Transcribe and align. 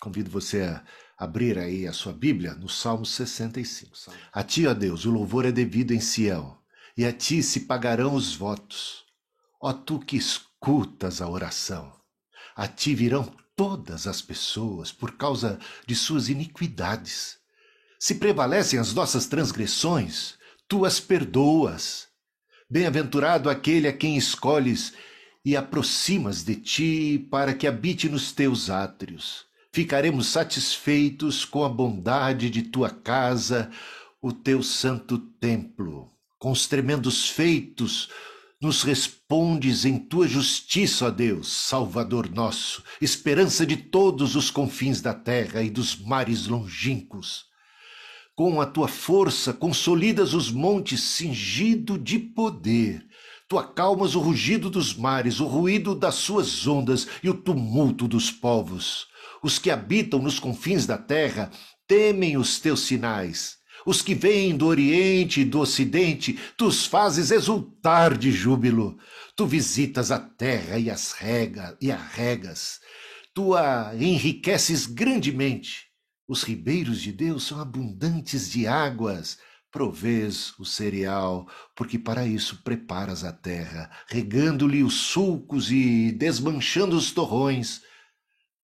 Convido 0.00 0.30
você 0.30 0.62
a 0.62 0.82
abrir 1.18 1.58
aí 1.58 1.86
a 1.86 1.92
sua 1.92 2.14
Bíblia 2.14 2.54
no 2.54 2.70
Salmo 2.70 3.04
65. 3.04 3.92
A 4.32 4.42
ti, 4.42 4.66
ó 4.66 4.72
Deus, 4.72 5.04
o 5.04 5.10
louvor 5.10 5.44
é 5.44 5.52
devido 5.52 5.92
em 5.92 6.00
Sião, 6.00 6.58
e 6.96 7.04
a 7.04 7.12
ti 7.12 7.42
se 7.42 7.60
pagarão 7.60 8.14
os 8.14 8.34
votos. 8.34 9.04
Ó 9.60 9.74
tu 9.74 9.98
que 10.00 10.16
escutas 10.16 11.20
a 11.20 11.28
oração, 11.28 11.92
a 12.56 12.66
ti 12.66 12.94
virão 12.94 13.30
todas 13.54 14.06
as 14.06 14.22
pessoas 14.22 14.90
por 14.90 15.18
causa 15.18 15.58
de 15.86 15.94
suas 15.94 16.30
iniquidades. 16.30 17.36
Se 17.98 18.14
prevalecem 18.14 18.78
as 18.78 18.94
nossas 18.94 19.26
transgressões, 19.26 20.38
tu 20.66 20.86
as 20.86 20.98
perdoas. 20.98 22.08
Bem-aventurado 22.70 23.50
aquele 23.50 23.86
a 23.86 23.92
quem 23.92 24.16
escolhes 24.16 24.94
e 25.44 25.54
aproximas 25.54 26.42
de 26.42 26.56
ti 26.56 27.28
para 27.30 27.52
que 27.52 27.66
habite 27.66 28.08
nos 28.08 28.32
teus 28.32 28.70
átrios. 28.70 29.49
Ficaremos 29.72 30.26
satisfeitos 30.26 31.44
com 31.44 31.64
a 31.64 31.68
bondade 31.68 32.50
de 32.50 32.62
tua 32.62 32.90
casa, 32.90 33.70
o 34.20 34.32
teu 34.32 34.64
santo 34.64 35.16
templo. 35.16 36.10
Com 36.40 36.50
os 36.50 36.66
tremendos 36.66 37.28
feitos, 37.28 38.08
nos 38.60 38.82
respondes 38.82 39.84
em 39.84 39.96
tua 39.96 40.26
justiça, 40.26 41.06
ó 41.06 41.10
Deus, 41.10 41.52
Salvador 41.52 42.28
nosso, 42.28 42.82
esperança 43.00 43.64
de 43.64 43.76
todos 43.76 44.34
os 44.34 44.50
confins 44.50 45.00
da 45.00 45.14
terra 45.14 45.62
e 45.62 45.70
dos 45.70 45.94
mares 45.94 46.48
longínquos. 46.48 47.44
Com 48.34 48.60
a 48.60 48.66
tua 48.66 48.88
força 48.88 49.52
consolidas 49.52 50.34
os 50.34 50.50
montes 50.50 51.00
cingido 51.00 51.96
de 51.96 52.18
poder. 52.18 53.06
Tu 53.48 53.56
acalmas 53.56 54.16
o 54.16 54.20
rugido 54.20 54.68
dos 54.68 54.94
mares, 54.94 55.38
o 55.38 55.46
ruído 55.46 55.94
das 55.94 56.16
suas 56.16 56.66
ondas 56.66 57.06
e 57.22 57.30
o 57.30 57.34
tumulto 57.34 58.08
dos 58.08 58.32
povos. 58.32 59.09
Os 59.42 59.58
que 59.58 59.70
habitam 59.70 60.20
nos 60.20 60.38
confins 60.38 60.86
da 60.86 60.98
terra 60.98 61.50
temem 61.86 62.36
os 62.36 62.58
teus 62.58 62.80
sinais. 62.80 63.58
Os 63.86 64.02
que 64.02 64.14
vêm 64.14 64.56
do 64.56 64.66
Oriente 64.66 65.40
e 65.40 65.44
do 65.44 65.60
Ocidente, 65.60 66.38
tu 66.56 66.66
os 66.66 66.84
fazes 66.84 67.30
exultar 67.30 68.16
de 68.16 68.30
júbilo. 68.30 68.98
Tu 69.34 69.46
visitas 69.46 70.10
a 70.10 70.18
terra 70.18 70.78
e 70.78 70.90
as 70.90 71.12
rega, 71.12 71.76
e 71.80 71.90
a 71.90 71.96
regas. 71.96 72.78
Tu 73.34 73.54
a 73.54 73.92
enriqueces 73.96 74.86
grandemente. 74.86 75.86
Os 76.28 76.42
ribeiros 76.42 77.00
de 77.00 77.10
Deus 77.10 77.44
são 77.44 77.58
abundantes 77.58 78.50
de 78.50 78.66
águas. 78.66 79.38
Provês 79.72 80.52
o 80.58 80.64
cereal, 80.64 81.48
porque 81.74 81.98
para 81.98 82.26
isso 82.26 82.62
preparas 82.62 83.24
a 83.24 83.32
terra, 83.32 83.88
regando-lhe 84.08 84.82
os 84.82 84.94
sulcos 84.94 85.70
e 85.70 86.10
desmanchando 86.12 86.96
os 86.96 87.12
torrões. 87.12 87.80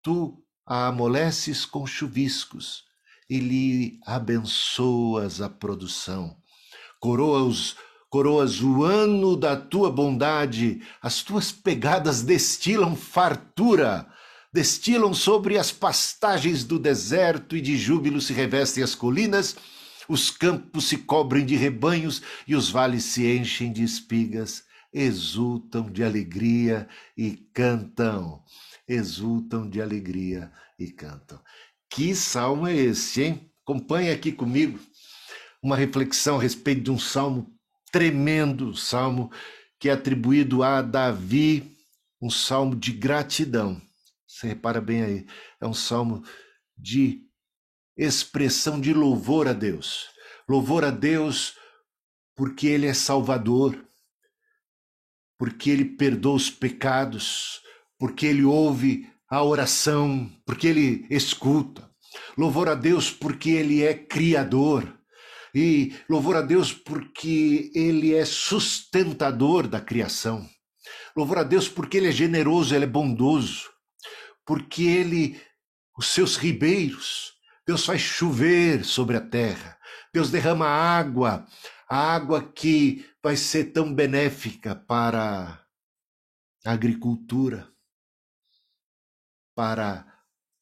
Tu 0.03 0.37
a 0.67 0.89
amoleces 0.89 1.64
com 1.64 1.86
chuviscos 1.86 2.84
e 3.31 3.39
lhe 3.39 4.00
abençoas 4.05 5.41
a 5.41 5.48
produção. 5.48 6.36
Coroas, 6.98 7.77
coroas 8.11 8.61
o 8.61 8.83
ano 8.83 9.37
da 9.37 9.56
tua 9.56 9.91
bondade, 9.91 10.83
as 11.00 11.22
tuas 11.22 11.53
pegadas 11.53 12.22
destilam 12.22 12.97
fartura, 12.97 14.06
destilam 14.53 15.14
sobre 15.14 15.59
as 15.59 15.70
pastagens 15.70 16.64
do 16.64 16.78
deserto 16.78 17.56
e 17.56 17.61
de 17.61 17.77
júbilo 17.77 18.20
se 18.20 18.33
revestem 18.33 18.83
as 18.83 18.94
colinas, 18.94 19.56
os 20.09 20.31
campos 20.31 20.87
se 20.87 20.98
cobrem 20.98 21.44
de 21.44 21.56
rebanhos 21.56 22.22
e 22.47 22.56
os 22.56 22.70
vales 22.70 23.05
se 23.05 23.27
enchem 23.27 23.72
de 23.72 23.83
espigas, 23.83 24.64
exultam 24.92 25.91
de 25.91 26.03
alegria 26.03 26.89
e 27.17 27.33
cantam, 27.53 28.42
exultam 28.89 29.69
de 29.69 29.81
alegria 29.81 30.53
e 30.79 30.91
cantam. 30.91 31.41
Que 31.91 32.15
salmo 32.15 32.67
é 32.67 32.75
esse, 32.75 33.23
hein? 33.23 33.53
Acompanhe 33.62 34.11
aqui 34.11 34.31
comigo 34.33 34.78
uma 35.62 35.77
reflexão 35.77 36.39
a 36.39 36.43
respeito 36.43 36.83
de 36.83 36.91
um 36.91 36.98
salmo 36.98 37.53
tremendo, 37.91 38.77
salmo 38.77 39.31
que 39.78 39.88
é 39.88 39.93
atribuído 39.93 40.62
a 40.62 40.83
Davi, 40.83 41.77
um 42.21 42.31
salmo 42.31 42.77
de 42.77 42.93
gratidão. 42.93 43.81
Você 44.27 44.49
repara 44.49 44.81
bem 44.81 45.03
aí, 45.03 45.27
é 45.61 45.66
um 45.66 45.75
salmo 45.75 46.22
de 46.77 47.27
expressão 47.97 48.81
de 48.81 48.93
louvor 48.93 49.49
a 49.49 49.53
Deus. 49.53 50.09
Louvor 50.49 50.84
a 50.84 50.91
Deus 50.91 51.56
porque 52.37 52.66
Ele 52.66 52.87
é 52.87 52.93
Salvador, 52.93 53.82
porque 55.38 55.71
Ele 55.71 55.84
perdoa 55.84 56.37
os 56.37 56.50
pecados, 56.50 57.62
porque 57.99 58.27
Ele 58.27 58.45
ouve 58.45 59.07
a 59.29 59.43
oração, 59.43 60.31
porque 60.45 60.69
ele 60.69 61.07
escuta. 61.11 61.89
Louvor 62.39 62.69
a 62.69 62.75
Deus 62.75 63.11
porque 63.11 63.51
ele 63.51 63.83
é 63.83 63.95
criador. 63.95 64.97
E 65.55 65.95
louvor 66.09 66.37
a 66.37 66.43
Deus 66.43 66.73
porque 66.73 67.71
ele 67.75 68.15
é 68.15 68.25
sustentador 68.25 69.67
da 69.67 69.81
criação. 69.81 70.49
Louvor 71.17 71.39
a 71.39 71.43
Deus 71.43 71.69
porque 71.69 71.97
ele 71.97 72.09
é 72.09 72.12
generoso, 72.12 72.75
ele 72.75 72.85
é 72.85 72.89
bondoso. 72.89 73.71
Porque 74.45 74.83
ele, 74.85 75.41
os 75.97 76.09
seus 76.09 76.37
ribeiros, 76.37 77.33
Deus 77.67 77.85
faz 77.85 78.01
chover 78.01 78.85
sobre 78.85 79.17
a 79.17 79.21
terra. 79.21 79.77
Deus 80.12 80.31
derrama 80.31 80.67
água, 80.67 81.47
a 81.89 82.15
água 82.15 82.43
que 82.43 83.05
vai 83.23 83.37
ser 83.37 83.73
tão 83.73 83.93
benéfica 83.93 84.77
para 84.77 85.61
a 86.65 86.73
agricultura 86.73 87.75
para 89.56 90.06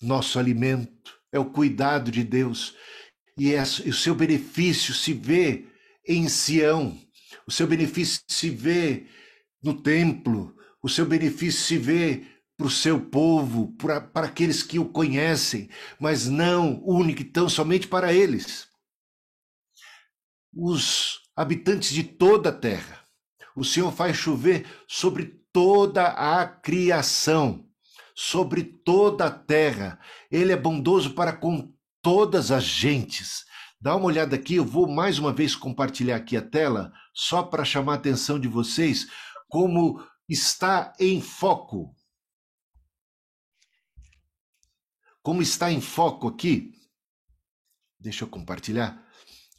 nosso 0.00 0.38
alimento, 0.38 1.12
é 1.32 1.38
o 1.38 1.50
cuidado 1.50 2.12
de 2.12 2.22
Deus. 2.22 2.76
E, 3.36 3.52
é, 3.52 3.60
o 3.62 3.92
seu 3.92 4.14
benefício 4.14 4.94
se 4.94 5.12
vê 5.12 5.66
em 6.06 6.28
Sião, 6.28 6.96
o 7.46 7.50
seu 7.50 7.66
benefício 7.66 8.22
se 8.28 8.48
vê 8.48 9.06
no 9.60 9.82
templo, 9.82 10.56
o 10.80 10.88
seu 10.88 11.04
benefício 11.04 11.60
se 11.60 11.76
vê 11.76 12.24
para 12.56 12.68
o 12.68 12.70
seu 12.70 13.00
povo, 13.00 13.74
para, 13.76 14.00
para 14.00 14.26
aqueles 14.26 14.62
que 14.62 14.78
o 14.78 14.88
conhecem, 14.88 15.68
mas 15.98 16.28
não 16.28 16.80
único 16.84 17.22
e 17.22 17.24
tão 17.24 17.48
somente 17.48 17.88
para 17.88 18.12
eles. 18.12 18.68
Os 20.54 21.20
habitantes 21.34 21.90
de 21.90 22.04
toda 22.04 22.50
a 22.50 22.56
terra. 22.56 23.02
O 23.56 23.64
Senhor 23.64 23.90
faz 23.90 24.16
chover 24.16 24.64
sobre 24.86 25.42
toda 25.52 26.06
a 26.06 26.46
criação 26.46 27.68
sobre 28.14 28.62
toda 28.62 29.26
a 29.26 29.30
terra. 29.30 29.98
Ele 30.30 30.52
é 30.52 30.56
bondoso 30.56 31.14
para 31.14 31.32
com 31.32 31.72
todas 32.00 32.50
as 32.50 32.64
gentes. 32.64 33.44
Dá 33.80 33.96
uma 33.96 34.06
olhada 34.06 34.36
aqui, 34.36 34.54
eu 34.54 34.64
vou 34.64 34.88
mais 34.88 35.18
uma 35.18 35.32
vez 35.32 35.54
compartilhar 35.54 36.16
aqui 36.16 36.36
a 36.36 36.42
tela, 36.42 36.92
só 37.12 37.42
para 37.42 37.64
chamar 37.64 37.92
a 37.92 37.96
atenção 37.96 38.38
de 38.38 38.48
vocês, 38.48 39.06
como 39.48 40.02
está 40.28 40.92
em 40.98 41.20
foco. 41.20 41.94
Como 45.22 45.42
está 45.42 45.70
em 45.70 45.80
foco 45.80 46.28
aqui. 46.28 46.72
Deixa 47.98 48.24
eu 48.24 48.28
compartilhar 48.28 49.02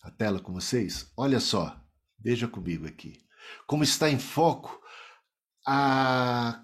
a 0.04 0.12
tela 0.12 0.40
com 0.40 0.54
vocês. 0.54 1.12
Olha 1.18 1.40
só, 1.40 1.80
veja 2.20 2.48
comigo 2.48 2.88
aqui. 2.88 3.20
Como 3.68 3.84
está 3.84 4.10
em 4.10 4.20
foco 4.20 4.80
a 5.66 6.64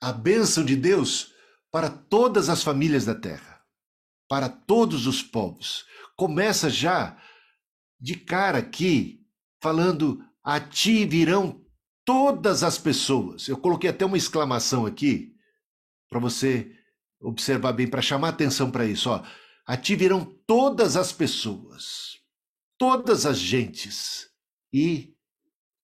a 0.00 0.12
bênção 0.12 0.64
de 0.64 0.76
Deus 0.76 1.32
para 1.70 1.90
todas 1.90 2.48
as 2.48 2.62
famílias 2.62 3.04
da 3.04 3.14
terra, 3.14 3.62
para 4.28 4.48
todos 4.48 5.06
os 5.06 5.22
povos. 5.22 5.84
Começa 6.16 6.70
já 6.70 7.20
de 8.00 8.14
cara 8.14 8.58
aqui, 8.58 9.20
falando: 9.60 10.24
a 10.42 10.60
ti 10.60 11.04
virão 11.04 11.64
todas 12.04 12.62
as 12.62 12.78
pessoas. 12.78 13.48
Eu 13.48 13.58
coloquei 13.58 13.90
até 13.90 14.04
uma 14.04 14.16
exclamação 14.16 14.86
aqui, 14.86 15.34
para 16.08 16.18
você 16.18 16.72
observar 17.20 17.72
bem, 17.72 17.88
para 17.88 18.00
chamar 18.00 18.30
atenção 18.30 18.70
para 18.70 18.86
isso. 18.86 19.10
Ó. 19.10 19.22
A 19.66 19.76
ti 19.76 19.94
virão 19.94 20.24
todas 20.46 20.96
as 20.96 21.12
pessoas, 21.12 22.18
todas 22.78 23.26
as 23.26 23.38
gentes. 23.38 24.30
E 24.72 25.14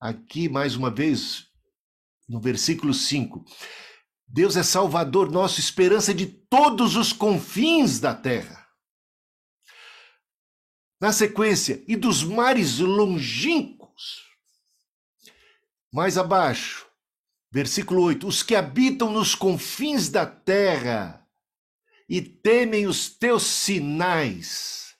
aqui, 0.01 0.49
mais 0.49 0.77
uma 0.77 0.91
vez, 0.91 1.47
no 2.29 2.41
versículo 2.41 2.95
5: 2.95 3.45
Deus 4.27 4.57
é 4.57 4.63
Salvador 4.63 5.31
nosso, 5.31 5.61
esperança 5.61 6.13
de 6.13 6.27
todos 6.27 6.97
os 6.97 7.13
confins 7.13 8.01
da 8.01 8.15
terra. 8.15 8.67
Na 11.01 11.13
sequência, 11.13 11.85
e 11.87 11.97
dos 11.97 12.23
mares 12.23 12.79
longínquos. 12.79 14.25
Mais 15.93 16.17
abaixo, 16.17 16.87
versículo 17.53 18.03
8: 18.03 18.27
Os 18.27 18.43
que 18.43 18.57
habitam 18.57 19.13
nos 19.13 19.35
confins 19.35 20.09
da 20.09 20.27
terra 20.27 21.25
e 22.09 22.21
temem 22.21 22.87
os 22.87 23.09
teus 23.09 23.45
sinais, 23.45 24.95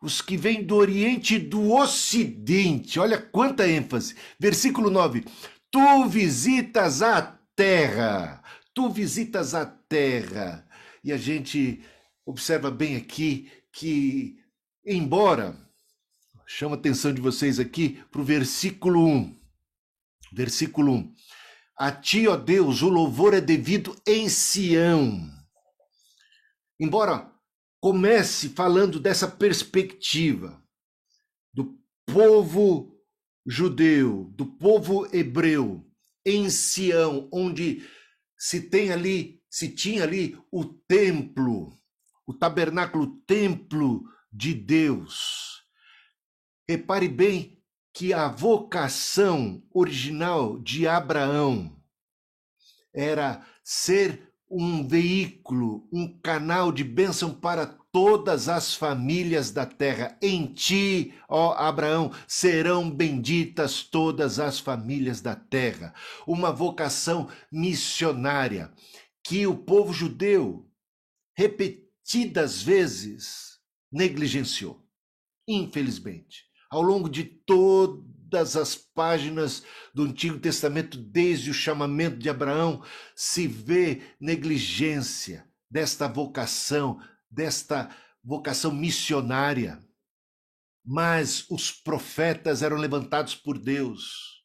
os 0.00 0.20
que 0.20 0.36
vêm 0.36 0.64
do 0.64 0.74
Oriente 0.74 1.36
e 1.36 1.38
do 1.38 1.72
Ocidente. 1.72 2.98
Olha 2.98 3.20
quanta 3.20 3.68
ênfase. 3.68 4.16
Versículo 4.38 4.90
9: 4.90 5.24
Tu 5.70 6.08
visitas 6.08 7.02
a 7.02 7.22
terra 7.54 8.41
tu 8.74 8.90
visitas 8.90 9.54
a 9.54 9.66
terra. 9.66 10.66
E 11.04 11.12
a 11.12 11.16
gente 11.16 11.84
observa 12.24 12.70
bem 12.70 12.96
aqui 12.96 13.50
que, 13.72 14.38
embora, 14.84 15.56
chama 16.46 16.76
a 16.76 16.78
atenção 16.78 17.12
de 17.12 17.20
vocês 17.20 17.58
aqui 17.58 18.02
para 18.10 18.20
o 18.20 18.24
versículo 18.24 19.06
1. 19.06 19.36
Versículo 20.32 20.92
1. 20.92 21.14
A 21.76 21.90
ti, 21.90 22.28
ó 22.28 22.36
Deus, 22.36 22.82
o 22.82 22.88
louvor 22.88 23.34
é 23.34 23.40
devido 23.40 23.96
em 24.06 24.28
Sião. 24.28 25.28
Embora 26.78 27.30
comece 27.80 28.50
falando 28.50 29.00
dessa 29.00 29.26
perspectiva 29.26 30.62
do 31.52 31.76
povo 32.06 32.96
judeu, 33.46 34.30
do 34.36 34.46
povo 34.46 35.08
hebreu 35.14 35.84
em 36.24 36.48
Sião, 36.48 37.28
onde 37.32 37.82
se 38.42 38.60
tem 38.60 38.90
ali, 38.90 39.40
se 39.48 39.68
tinha 39.68 40.02
ali 40.02 40.36
o 40.50 40.64
templo, 40.64 41.80
o 42.26 42.34
tabernáculo, 42.34 43.04
o 43.04 43.16
templo 43.18 44.02
de 44.32 44.52
Deus. 44.52 45.62
Repare 46.68 47.06
bem 47.06 47.62
que 47.94 48.12
a 48.12 48.26
vocação 48.26 49.62
original 49.72 50.58
de 50.58 50.88
Abraão 50.88 51.80
era 52.92 53.46
ser 53.62 54.34
um 54.50 54.88
veículo, 54.88 55.88
um 55.92 56.18
canal 56.20 56.72
de 56.72 56.82
bênção 56.82 57.32
para 57.32 57.78
todas 57.92 58.48
as 58.48 58.74
famílias 58.74 59.50
da 59.50 59.66
terra. 59.66 60.16
Em 60.20 60.46
ti, 60.46 61.14
ó 61.28 61.52
Abraão, 61.52 62.10
serão 62.26 62.90
benditas 62.90 63.82
todas 63.82 64.40
as 64.40 64.58
famílias 64.58 65.20
da 65.20 65.36
terra. 65.36 65.94
Uma 66.26 66.50
vocação 66.50 67.28
missionária 67.52 68.72
que 69.22 69.46
o 69.46 69.54
povo 69.54 69.92
judeu 69.92 70.66
repetidas 71.36 72.62
vezes 72.62 73.58
negligenciou. 73.92 74.82
Infelizmente, 75.46 76.44
ao 76.70 76.80
longo 76.80 77.08
de 77.08 77.24
todas 77.24 78.56
as 78.56 78.74
páginas 78.74 79.62
do 79.92 80.04
Antigo 80.04 80.38
Testamento, 80.38 80.96
desde 80.96 81.50
o 81.50 81.54
chamamento 81.54 82.16
de 82.16 82.30
Abraão, 82.30 82.82
se 83.14 83.46
vê 83.46 84.00
negligência 84.18 85.46
desta 85.70 86.06
vocação, 86.06 87.00
desta 87.32 87.88
vocação 88.22 88.72
missionária. 88.72 89.82
Mas 90.84 91.46
os 91.48 91.70
profetas 91.70 92.62
eram 92.62 92.76
levantados 92.76 93.34
por 93.34 93.58
Deus. 93.58 94.42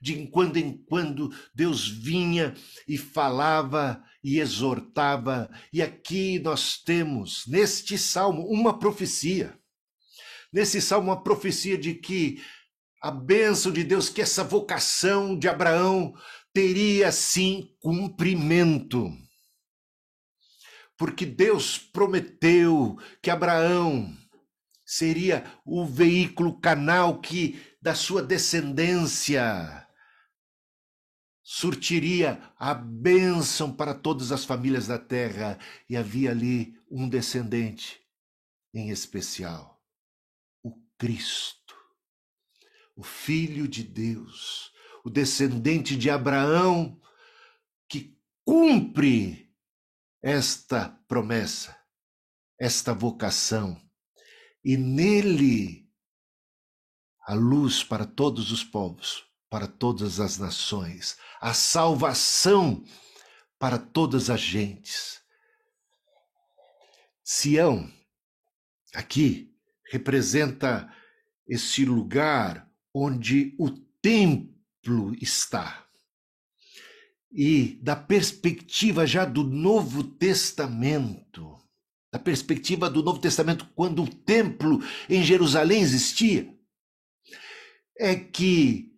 De 0.00 0.26
quando 0.28 0.56
em 0.56 0.82
quando 0.84 1.30
Deus 1.54 1.86
vinha 1.86 2.54
e 2.88 2.96
falava 2.96 4.02
e 4.24 4.40
exortava. 4.40 5.50
E 5.72 5.82
aqui 5.82 6.38
nós 6.38 6.78
temos, 6.78 7.44
neste 7.46 7.98
salmo, 7.98 8.46
uma 8.46 8.78
profecia. 8.78 9.58
Nesse 10.52 10.80
salmo, 10.80 11.10
uma 11.10 11.22
profecia 11.22 11.76
de 11.76 11.94
que 11.94 12.42
a 13.02 13.10
bênção 13.10 13.70
de 13.72 13.84
Deus, 13.84 14.08
que 14.08 14.22
essa 14.22 14.42
vocação 14.42 15.38
de 15.38 15.48
Abraão 15.48 16.14
teria 16.52 17.12
sim 17.12 17.74
cumprimento. 17.80 19.10
Porque 21.00 21.24
Deus 21.24 21.78
prometeu 21.78 22.98
que 23.22 23.30
Abraão 23.30 24.14
seria 24.84 25.50
o 25.64 25.86
veículo, 25.86 26.60
canal 26.60 27.22
que 27.22 27.58
da 27.80 27.94
sua 27.94 28.22
descendência 28.22 29.88
surtiria 31.42 32.38
a 32.58 32.74
bênção 32.74 33.74
para 33.74 33.94
todas 33.94 34.30
as 34.30 34.44
famílias 34.44 34.86
da 34.86 34.98
terra. 34.98 35.58
E 35.88 35.96
havia 35.96 36.32
ali 36.32 36.78
um 36.90 37.08
descendente 37.08 37.98
em 38.74 38.90
especial, 38.90 39.82
o 40.62 40.74
Cristo 40.98 41.60
o 43.00 43.02
Filho 43.02 43.66
de 43.66 43.82
Deus, 43.82 44.70
o 45.02 45.08
descendente 45.08 45.96
de 45.96 46.10
Abraão, 46.10 47.00
que 47.88 48.14
cumpre 48.44 49.49
esta 50.22 50.88
promessa, 51.08 51.76
esta 52.58 52.92
vocação, 52.92 53.80
e 54.64 54.76
nele 54.76 55.88
a 57.26 57.34
luz 57.34 57.82
para 57.82 58.04
todos 58.04 58.52
os 58.52 58.62
povos, 58.64 59.24
para 59.48 59.66
todas 59.66 60.20
as 60.20 60.38
nações, 60.38 61.16
a 61.40 61.54
salvação 61.54 62.84
para 63.58 63.78
todas 63.78 64.30
as 64.30 64.40
gentes. 64.40 65.20
Sião, 67.22 67.90
aqui, 68.94 69.54
representa 69.90 70.92
esse 71.46 71.84
lugar 71.84 72.70
onde 72.94 73.54
o 73.58 73.70
templo 74.00 75.14
está. 75.20 75.86
E 77.32 77.78
da 77.82 77.94
perspectiva 77.94 79.06
já 79.06 79.24
do 79.24 79.44
Novo 79.44 80.02
Testamento, 80.02 81.56
da 82.12 82.18
perspectiva 82.18 82.90
do 82.90 83.02
Novo 83.02 83.20
Testamento, 83.20 83.68
quando 83.74 84.02
o 84.02 84.14
templo 84.14 84.80
em 85.08 85.22
Jerusalém 85.22 85.80
existia, 85.80 86.52
é 87.96 88.16
que 88.16 88.90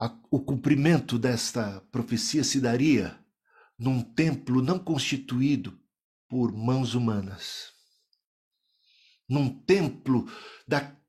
a, 0.00 0.18
o 0.30 0.40
cumprimento 0.40 1.18
desta 1.18 1.80
profecia 1.92 2.42
se 2.42 2.60
daria 2.60 3.18
num 3.78 4.02
templo 4.02 4.60
não 4.62 4.78
constituído 4.78 5.78
por 6.28 6.52
mãos 6.52 6.94
humanas, 6.94 7.72
num 9.28 9.48
templo 9.48 10.26
da 10.66 10.99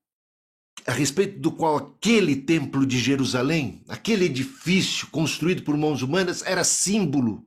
a 0.86 0.92
respeito 0.92 1.40
do 1.40 1.52
qual 1.52 1.78
aquele 1.78 2.36
templo 2.36 2.86
de 2.86 3.00
Jerusalém, 3.00 3.84
aquele 3.88 4.26
edifício 4.26 5.08
construído 5.08 5.64
por 5.64 5.78
mãos 5.78 6.02
humanas, 6.02 6.44
era 6.44 6.64
símbolo. 6.64 7.46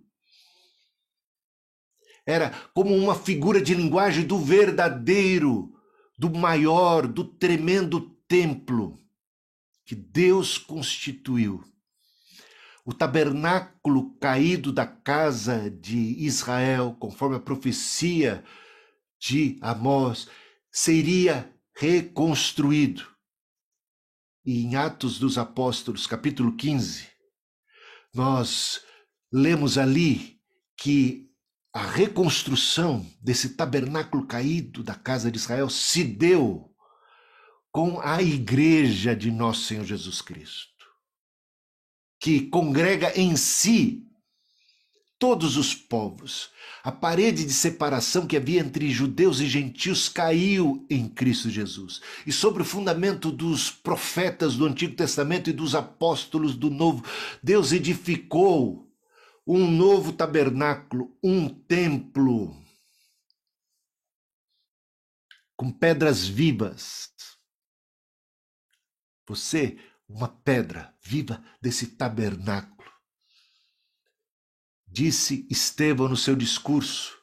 Era 2.27 2.51
como 2.73 2.95
uma 2.95 3.15
figura 3.15 3.61
de 3.61 3.75
linguagem 3.75 4.25
do 4.25 4.39
verdadeiro, 4.39 5.73
do 6.19 6.31
maior, 6.31 7.07
do 7.07 7.25
tremendo 7.25 8.01
templo 8.27 8.99
que 9.85 9.95
Deus 9.95 10.57
constituiu. 10.57 11.63
O 12.87 12.93
tabernáculo 12.93 14.15
caído 14.19 14.73
da 14.73 14.87
casa 14.87 15.71
de 15.71 15.97
Israel, 16.25 16.97
conforme 16.99 17.37
a 17.37 17.41
profecia 17.41 18.45
de 19.19 19.58
Amós, 19.61 20.29
seria 20.70 21.51
reconstruído 21.77 23.14
e 24.44 24.63
em 24.63 24.77
Atos 24.77 25.19
dos 25.19 25.39
Apóstolos, 25.39 26.06
capítulo 26.06 26.55
15, 26.55 27.08
nós 28.13 28.82
lemos 29.32 29.79
ali 29.79 30.39
que 30.77 31.31
a 31.72 31.82
reconstrução 31.82 33.05
desse 33.20 33.51
tabernáculo 33.51 34.27
caído 34.27 34.82
da 34.82 34.94
casa 34.94 35.31
de 35.31 35.39
Israel 35.39 35.69
se 35.69 36.05
deu 36.05 36.70
com 37.72 38.01
a 38.01 38.22
igreja 38.22 39.17
de 39.17 39.31
nosso 39.31 39.63
Senhor 39.65 39.84
Jesus 39.84 40.20
Cristo, 40.22 40.86
que 42.20 42.43
congrega 42.48 43.19
em 43.19 43.36
si 43.36 44.06
todos 45.25 45.57
os 45.57 45.75
povos. 45.75 46.51
A 46.83 46.93
parede 46.93 47.47
de 47.47 47.53
separação 47.55 48.27
que 48.27 48.37
havia 48.37 48.61
entre 48.61 48.91
judeus 48.91 49.41
e 49.41 49.47
gentios 49.47 50.07
caiu 50.07 50.87
em 50.91 51.09
Cristo 51.09 51.49
Jesus. 51.49 52.03
E 52.27 52.31
sobre 52.31 52.61
o 52.61 52.67
fundamento 52.67 53.33
dos 53.33 53.71
profetas 53.71 54.55
do 54.55 54.67
Antigo 54.67 54.95
Testamento 54.95 55.49
e 55.49 55.55
dos 55.55 55.75
apóstolos 55.75 56.55
do 56.55 56.69
Novo, 56.69 57.03
Deus 57.43 57.73
edificou 57.73 58.87
um 59.47 59.67
novo 59.67 60.13
tabernáculo, 60.13 61.17
um 61.23 61.49
templo 61.49 62.55
com 65.57 65.73
pedras 65.73 66.29
vivas. 66.29 67.09
Você, 69.27 69.79
uma 70.07 70.29
pedra 70.29 70.95
viva 71.03 71.43
desse 71.63 71.87
tabernáculo 71.87 72.75
Disse 74.94 75.44
Estevão 75.51 76.08
no 76.08 76.17
seu 76.17 76.36
discurso: 76.36 77.19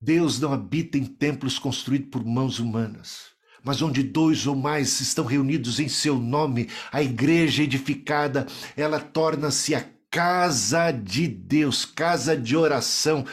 Deus 0.00 0.40
não 0.40 0.54
habita 0.54 0.96
em 0.96 1.04
templos 1.04 1.58
construídos 1.58 2.08
por 2.08 2.24
mãos 2.24 2.58
humanas, 2.58 3.26
mas 3.62 3.82
onde 3.82 4.02
dois 4.02 4.46
ou 4.46 4.56
mais 4.56 5.02
estão 5.02 5.26
reunidos 5.26 5.78
em 5.78 5.86
seu 5.86 6.18
nome, 6.18 6.70
a 6.90 7.02
igreja 7.02 7.62
edificada, 7.62 8.46
ela 8.74 8.98
torna-se 8.98 9.74
a 9.74 9.86
casa 10.10 10.92
de 10.92 11.28
Deus, 11.28 11.84
casa 11.84 12.34
de 12.34 12.56
oração 12.56 13.26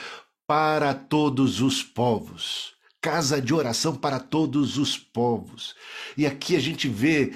para 0.46 0.93
todos 0.93 1.62
os 1.62 1.81
povos. 1.81 2.74
Casa 3.00 3.41
de 3.41 3.53
oração 3.53 3.96
para 3.96 4.19
todos 4.19 4.77
os 4.77 4.98
povos. 4.98 5.74
E 6.17 6.25
aqui 6.25 6.57
a 6.57 6.60
gente 6.60 6.89
vê, 6.89 7.34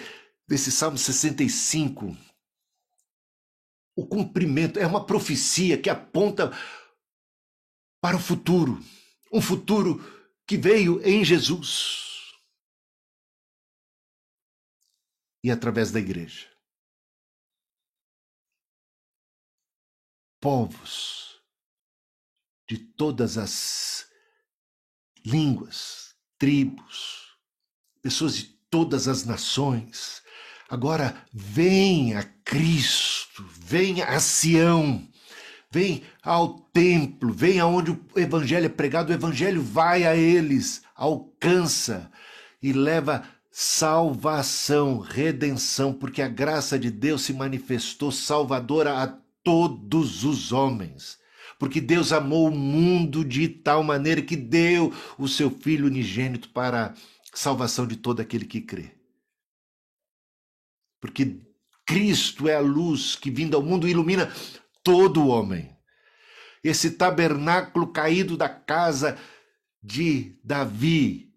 nesse 0.49 0.69
Salmo 0.69 0.97
65, 0.97 2.13
o 4.01 4.07
cumprimento, 4.07 4.79
é 4.79 4.85
uma 4.85 5.05
profecia 5.05 5.79
que 5.79 5.89
aponta 5.89 6.51
para 8.01 8.17
o 8.17 8.19
futuro, 8.19 8.79
um 9.31 9.41
futuro 9.41 9.99
que 10.47 10.57
veio 10.57 11.01
em 11.05 11.23
Jesus. 11.23 12.31
E 15.43 15.51
através 15.51 15.91
da 15.91 15.99
igreja. 15.99 16.49
Povos 20.39 21.39
de 22.67 22.77
todas 22.77 23.37
as 23.37 24.09
línguas, 25.23 26.15
tribos, 26.37 27.37
pessoas 28.01 28.35
de 28.35 28.45
todas 28.69 29.07
as 29.07 29.25
nações. 29.25 30.23
Agora 30.71 31.13
venha 31.33 32.23
Cristo, 32.45 33.45
venha 33.59 34.05
a 34.05 34.21
Sião, 34.21 35.05
vem 35.69 36.01
ao 36.23 36.59
templo, 36.71 37.33
vem 37.33 37.59
aonde 37.59 37.91
o 37.91 37.99
evangelho 38.15 38.67
é 38.67 38.69
pregado, 38.69 39.09
o 39.09 39.13
evangelho 39.13 39.61
vai 39.61 40.05
a 40.05 40.15
eles, 40.15 40.81
alcança 40.95 42.09
e 42.63 42.71
leva 42.71 43.21
salvação, 43.51 44.99
redenção, 44.99 45.91
porque 45.91 46.21
a 46.21 46.29
graça 46.29 46.79
de 46.79 46.89
Deus 46.89 47.23
se 47.23 47.33
manifestou 47.33 48.09
salvadora 48.09 49.03
a 49.03 49.07
todos 49.43 50.23
os 50.23 50.53
homens. 50.53 51.19
Porque 51.59 51.81
Deus 51.81 52.13
amou 52.13 52.47
o 52.47 52.57
mundo 52.57 53.25
de 53.25 53.49
tal 53.49 53.83
maneira 53.83 54.21
que 54.21 54.37
deu 54.37 54.93
o 55.17 55.27
seu 55.27 55.51
Filho 55.51 55.87
unigênito 55.87 56.47
para 56.47 56.93
salvação 57.33 57.85
de 57.85 57.97
todo 57.97 58.21
aquele 58.21 58.45
que 58.45 58.61
crê. 58.61 59.00
Porque 61.01 61.41
Cristo 61.85 62.47
é 62.47 62.55
a 62.55 62.61
luz 62.61 63.15
que 63.15 63.29
vindo 63.29 63.57
ao 63.57 63.63
mundo 63.63 63.87
ilumina 63.87 64.31
todo 64.83 65.21
o 65.21 65.27
homem. 65.27 65.75
Esse 66.63 66.91
tabernáculo 66.91 67.91
caído 67.91 68.37
da 68.37 68.47
casa 68.47 69.17
de 69.83 70.39
Davi 70.43 71.33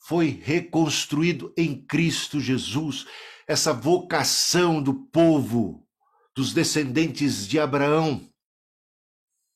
foi 0.00 0.28
reconstruído 0.42 1.54
em 1.56 1.74
Cristo 1.86 2.40
Jesus. 2.40 3.06
Essa 3.46 3.72
vocação 3.72 4.82
do 4.82 4.92
povo, 4.92 5.86
dos 6.34 6.52
descendentes 6.52 7.46
de 7.46 7.58
Abraão, 7.58 8.28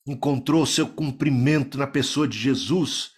encontrou 0.07 0.65
seu 0.65 0.87
cumprimento 0.87 1.77
na 1.77 1.85
pessoa 1.85 2.27
de 2.27 2.37
Jesus, 2.37 3.11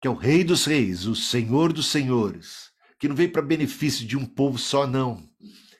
que 0.00 0.08
é 0.08 0.10
o 0.10 0.14
Rei 0.14 0.44
dos 0.44 0.64
Reis, 0.64 1.06
o 1.06 1.14
Senhor 1.14 1.72
dos 1.72 1.86
Senhores, 1.86 2.67
que 2.98 3.08
não 3.08 3.14
veio 3.14 3.30
para 3.30 3.42
benefício 3.42 4.06
de 4.06 4.16
um 4.16 4.24
povo 4.24 4.58
só, 4.58 4.86
não, 4.86 5.28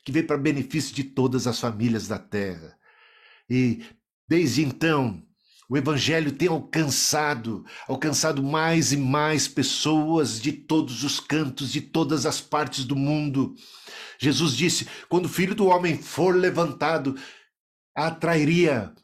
que 0.05 0.13
veio 0.13 0.27
para 0.27 0.39
benefício 0.39 0.95
de 0.95 1.05
todas 1.05 1.47
as 1.47 1.59
famílias 1.59 2.07
da 2.07 2.19
terra. 2.19 2.77
E 3.51 3.83
desde 4.29 4.63
então, 4.63 5.23
o 5.69 5.77
evangelho 5.77 6.33
tem 6.33 6.49
alcançado, 6.49 7.65
alcançado 7.87 8.43
mais 8.43 8.93
e 8.93 8.97
mais 8.97 9.47
pessoas 9.47 10.41
de 10.41 10.51
todos 10.53 11.05
os 11.05 11.21
cantos, 11.21 11.71
de 11.71 11.81
todas 11.83 12.25
as 12.25 12.41
partes 12.41 12.85
do 12.85 12.97
mundo. 12.97 13.55
Jesus 14.19 14.57
disse: 14.57 14.89
quando 15.09 15.27
o 15.27 15.29
filho 15.31 15.55
do 15.55 15.67
homem 15.67 15.99
for 15.99 16.35
levantado, 16.35 17.15
atrairia 17.95 18.95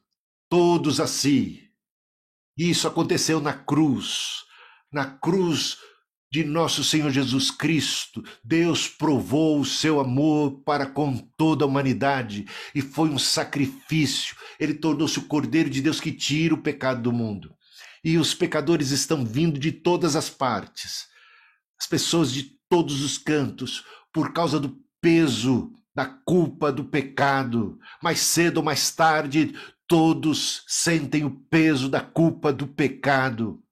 todos 0.49 1.01
a 1.01 1.07
si. 1.07 1.69
Isso 2.57 2.87
aconteceu 2.89 3.41
na 3.41 3.53
cruz. 3.53 4.45
Na 4.91 5.05
cruz 5.05 5.77
de 6.35 6.43
nosso 6.43 6.83
Senhor 6.83 7.13
Jesus 7.13 7.49
Cristo, 7.49 8.21
Deus 8.43 8.89
provou 8.89 9.61
o 9.61 9.65
seu 9.65 10.01
amor 10.01 10.63
para 10.65 10.85
com 10.85 11.17
toda 11.17 11.65
a 11.65 11.69
humanidade 11.69 12.45
e 12.75 12.83
foi 12.83 13.09
um 13.09 13.21
sacrifício. 13.21 14.35
Ele 14.59 14.75
tornou-se 14.75 15.17
o 15.17 15.27
Cordeiro 15.27 15.71
de 15.71 15.81
Deus 15.81 16.01
que 16.01 16.11
tira 16.11 16.53
o 16.53 16.61
pecado 16.61 17.03
do 17.03 17.13
mundo. 17.13 17.55
E 18.03 18.19
os 18.19 18.35
pecadores 18.35 18.91
estão 18.91 19.25
vindo 19.25 19.61
de 19.61 19.71
todas 19.71 20.17
as 20.17 20.29
partes, 20.29 21.07
as 21.81 21.87
pessoas 21.87 22.33
de 22.33 22.59
todos 22.69 23.01
os 23.03 23.17
cantos, 23.17 23.85
por 24.13 24.33
causa 24.33 24.59
do 24.59 24.77
peso 25.01 25.71
da 25.95 26.05
culpa 26.05 26.73
do 26.73 26.85
pecado. 26.85 27.79
Mais 28.03 28.19
cedo 28.19 28.57
ou 28.57 28.65
mais 28.65 28.91
tarde, 28.91 29.55
todos 29.87 30.65
sentem 30.67 31.25
o 31.25 31.31
peso 31.31 31.89
da 31.89 32.01
culpa 32.01 32.53
do 32.53 32.67
pecado 32.67 33.64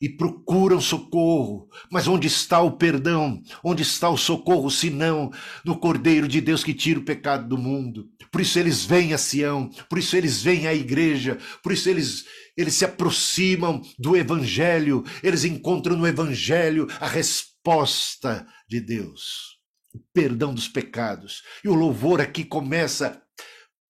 e 0.00 0.08
procuram 0.08 0.80
socorro. 0.80 1.68
Mas 1.90 2.06
onde 2.06 2.26
está 2.26 2.60
o 2.60 2.72
perdão? 2.72 3.42
Onde 3.64 3.82
está 3.82 4.08
o 4.08 4.16
socorro, 4.16 4.70
senão 4.70 5.30
no 5.64 5.78
Cordeiro 5.78 6.28
de 6.28 6.40
Deus 6.40 6.62
que 6.62 6.74
tira 6.74 7.00
o 7.00 7.04
pecado 7.04 7.48
do 7.48 7.58
mundo? 7.58 8.08
Por 8.30 8.40
isso 8.40 8.58
eles 8.58 8.84
vêm 8.84 9.14
a 9.14 9.18
Sião, 9.18 9.70
por 9.88 9.98
isso 9.98 10.16
eles 10.16 10.42
vêm 10.42 10.66
à 10.66 10.74
igreja, 10.74 11.38
por 11.62 11.72
isso 11.72 11.88
eles, 11.88 12.24
eles 12.56 12.74
se 12.74 12.84
aproximam 12.84 13.80
do 13.98 14.16
Evangelho, 14.16 15.04
eles 15.22 15.44
encontram 15.44 15.96
no 15.96 16.06
Evangelho 16.06 16.86
a 17.00 17.06
resposta 17.06 18.46
de 18.68 18.80
Deus, 18.80 19.58
o 19.94 19.98
perdão 20.12 20.52
dos 20.52 20.68
pecados. 20.68 21.42
E 21.64 21.68
o 21.68 21.74
louvor 21.74 22.20
aqui 22.20 22.44
começa 22.44 23.22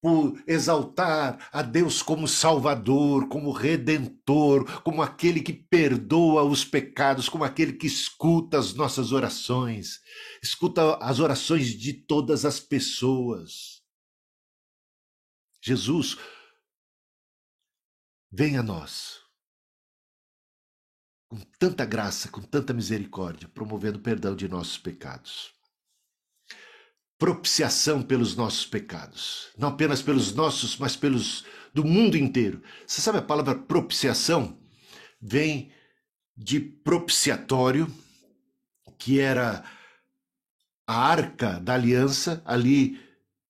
por 0.00 0.42
exaltar 0.46 1.48
a 1.52 1.62
Deus 1.62 2.02
como 2.02 2.28
Salvador, 2.28 3.28
como 3.28 3.50
Redentor, 3.50 4.82
como 4.82 5.02
aquele 5.02 5.40
que 5.40 5.52
perdoa 5.52 6.42
os 6.44 6.64
pecados, 6.64 7.28
como 7.28 7.44
aquele 7.44 7.72
que 7.72 7.86
escuta 7.86 8.58
as 8.58 8.74
nossas 8.74 9.12
orações, 9.12 10.00
escuta 10.42 10.96
as 10.96 11.18
orações 11.18 11.68
de 11.68 11.92
todas 11.92 12.44
as 12.44 12.60
pessoas. 12.60 13.82
Jesus, 15.62 16.16
vem 18.30 18.56
a 18.56 18.62
nós, 18.62 19.20
com 21.28 21.40
tanta 21.58 21.84
graça, 21.84 22.28
com 22.28 22.42
tanta 22.42 22.72
misericórdia, 22.72 23.48
promovendo 23.48 23.98
o 23.98 24.02
perdão 24.02 24.36
de 24.36 24.46
nossos 24.46 24.78
pecados 24.78 25.55
propiciação 27.18 28.02
pelos 28.02 28.36
nossos 28.36 28.66
pecados, 28.66 29.48
não 29.56 29.68
apenas 29.68 30.02
pelos 30.02 30.34
nossos, 30.34 30.76
mas 30.76 30.96
pelos 30.96 31.44
do 31.72 31.84
mundo 31.84 32.16
inteiro. 32.16 32.62
Você 32.86 33.00
sabe 33.00 33.18
a 33.18 33.22
palavra 33.22 33.54
propiciação 33.54 34.56
vem 35.20 35.70
de 36.36 36.60
propiciatório, 36.60 37.90
que 38.98 39.20
era 39.20 39.64
a 40.86 40.94
arca 40.94 41.60
da 41.60 41.74
aliança 41.74 42.42
ali 42.44 43.00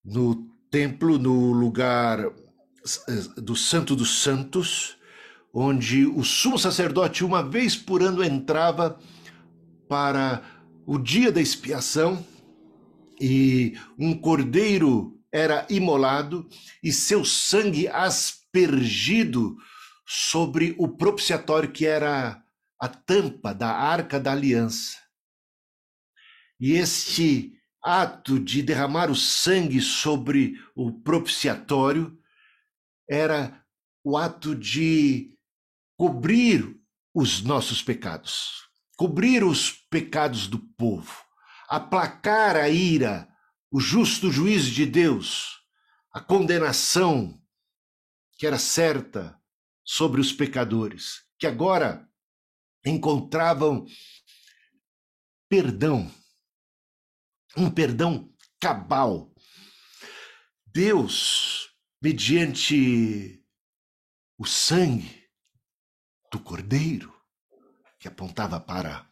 no 0.04 0.46
templo, 0.70 1.18
no 1.18 1.52
lugar 1.52 2.20
eh, 2.20 3.40
do 3.40 3.54
Santo 3.54 3.94
dos 3.94 4.22
Santos, 4.22 4.96
onde 5.52 6.06
o 6.06 6.22
sumo 6.22 6.58
sacerdote 6.58 7.24
uma 7.24 7.42
vez 7.42 7.76
por 7.76 8.02
ano 8.02 8.22
entrava 8.22 8.98
para 9.88 10.42
o 10.84 10.98
dia 10.98 11.32
da 11.32 11.40
expiação 11.40 12.24
e 13.20 13.78
um 13.98 14.18
cordeiro 14.18 15.20
era 15.32 15.66
imolado 15.68 16.48
e 16.82 16.92
seu 16.92 17.24
sangue 17.24 17.88
aspergido 17.88 19.56
sobre 20.06 20.74
o 20.78 20.88
propiciatório 20.88 21.70
que 21.70 21.86
era 21.86 22.42
a 22.80 22.88
tampa 22.88 23.52
da 23.52 23.70
arca 23.70 24.20
da 24.20 24.32
aliança. 24.32 24.96
E 26.60 26.72
este 26.72 27.52
ato 27.82 28.38
de 28.38 28.62
derramar 28.62 29.10
o 29.10 29.14
sangue 29.14 29.80
sobre 29.80 30.54
o 30.74 30.92
propiciatório 30.92 32.18
era 33.08 33.62
o 34.02 34.16
ato 34.16 34.54
de 34.54 35.36
cobrir 35.98 36.80
os 37.14 37.42
nossos 37.42 37.82
pecados, 37.82 38.68
cobrir 38.96 39.42
os 39.44 39.70
pecados 39.70 40.46
do 40.46 40.58
povo 40.58 41.25
aplacar 41.68 42.56
a 42.56 42.68
ira, 42.68 43.28
o 43.70 43.80
justo 43.80 44.30
juízo 44.30 44.70
de 44.70 44.86
Deus, 44.86 45.60
a 46.12 46.20
condenação 46.20 47.40
que 48.38 48.46
era 48.46 48.58
certa 48.58 49.40
sobre 49.84 50.20
os 50.20 50.32
pecadores, 50.32 51.24
que 51.38 51.46
agora 51.46 52.08
encontravam 52.84 53.86
perdão, 55.48 56.10
um 57.56 57.70
perdão 57.70 58.32
cabal. 58.60 59.32
Deus, 60.66 61.70
mediante 62.02 63.42
o 64.38 64.44
sangue 64.44 65.26
do 66.30 66.38
Cordeiro, 66.40 67.14
que 67.98 68.08
apontava 68.08 68.60
para 68.60 69.10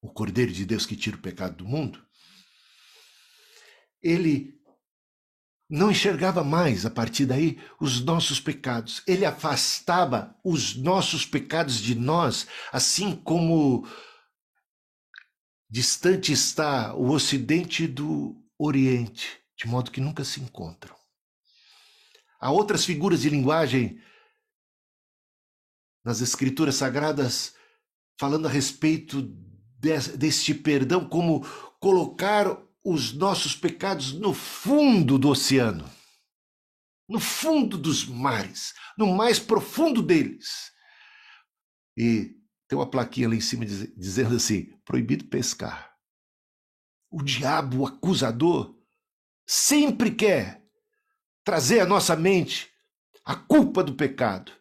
o 0.00 0.10
Cordeiro 0.10 0.52
de 0.52 0.64
Deus 0.64 0.86
que 0.86 0.96
tira 0.96 1.16
o 1.16 1.20
pecado 1.20 1.56
do 1.56 1.66
mundo, 1.66 2.04
ele 4.02 4.58
não 5.68 5.90
enxergava 5.90 6.42
mais 6.42 6.86
a 6.86 6.90
partir 6.90 7.26
daí 7.26 7.60
os 7.78 8.00
nossos 8.00 8.40
pecados. 8.40 9.02
Ele 9.06 9.26
afastava 9.26 10.34
os 10.42 10.74
nossos 10.76 11.26
pecados 11.26 11.78
de 11.78 11.94
nós, 11.94 12.46
assim 12.72 13.14
como 13.14 13.86
distante 15.68 16.32
está 16.32 16.94
o 16.94 17.10
ocidente 17.10 17.86
do 17.86 18.42
oriente, 18.58 19.38
de 19.56 19.66
modo 19.66 19.90
que 19.90 20.00
nunca 20.00 20.24
se 20.24 20.40
encontram. 20.40 20.96
Há 22.40 22.50
outras 22.50 22.84
figuras 22.84 23.20
de 23.20 23.28
linguagem 23.28 24.00
nas 26.02 26.22
Escrituras 26.22 26.76
Sagradas, 26.76 27.54
falando 28.18 28.46
a 28.46 28.50
respeito 28.50 29.22
deste 29.78 30.54
perdão, 30.54 31.08
como 31.08 31.46
colocar 31.80 32.60
os 32.84 33.12
nossos 33.12 33.54
pecados 33.54 34.12
no 34.12 34.34
fundo 34.34 35.18
do 35.18 35.28
oceano, 35.28 35.88
no 37.08 37.20
fundo 37.20 37.78
dos 37.78 38.04
mares, 38.04 38.74
no 38.96 39.14
mais 39.14 39.38
profundo 39.38 40.02
deles. 40.02 40.72
E 41.96 42.36
tem 42.68 42.78
uma 42.78 42.90
plaquinha 42.90 43.28
lá 43.28 43.34
em 43.34 43.40
cima 43.40 43.64
dizendo 43.64 44.36
assim: 44.36 44.72
proibido 44.84 45.24
pescar. 45.24 45.94
O 47.10 47.22
diabo, 47.22 47.78
o 47.78 47.86
acusador, 47.86 48.76
sempre 49.46 50.10
quer 50.10 50.62
trazer 51.42 51.80
à 51.80 51.86
nossa 51.86 52.14
mente 52.14 52.70
a 53.24 53.34
culpa 53.34 53.82
do 53.82 53.94
pecado, 53.94 54.52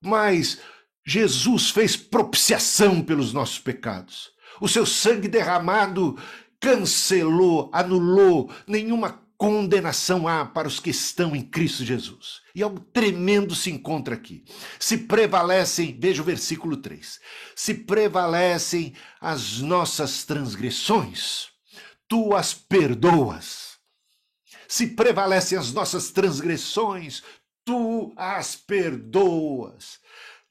mas 0.00 0.60
Jesus 1.04 1.70
fez 1.70 1.96
propiciação 1.96 3.02
pelos 3.02 3.32
nossos 3.32 3.58
pecados. 3.58 4.30
O 4.60 4.68
seu 4.68 4.86
sangue 4.86 5.28
derramado 5.28 6.16
cancelou, 6.60 7.70
anulou 7.72 8.52
nenhuma 8.66 9.22
condenação 9.36 10.26
há 10.26 10.46
para 10.46 10.66
os 10.66 10.80
que 10.80 10.90
estão 10.90 11.36
em 11.36 11.42
Cristo 11.42 11.84
Jesus. 11.84 12.40
E 12.54 12.62
algo 12.62 12.80
tremendo 12.80 13.54
se 13.54 13.70
encontra 13.70 14.14
aqui. 14.14 14.44
Se 14.78 14.96
prevalecem, 14.98 15.96
veja 15.98 16.22
o 16.22 16.24
versículo 16.24 16.76
3. 16.78 17.20
Se 17.54 17.74
prevalecem 17.74 18.94
as 19.20 19.58
nossas 19.58 20.24
transgressões, 20.24 21.48
tu 22.08 22.34
as 22.34 22.54
perdoas. 22.54 23.76
Se 24.66 24.88
prevalecem 24.88 25.56
as 25.58 25.72
nossas 25.72 26.10
transgressões, 26.10 27.22
tu 27.64 28.12
as 28.16 28.56
perdoas. 28.56 30.00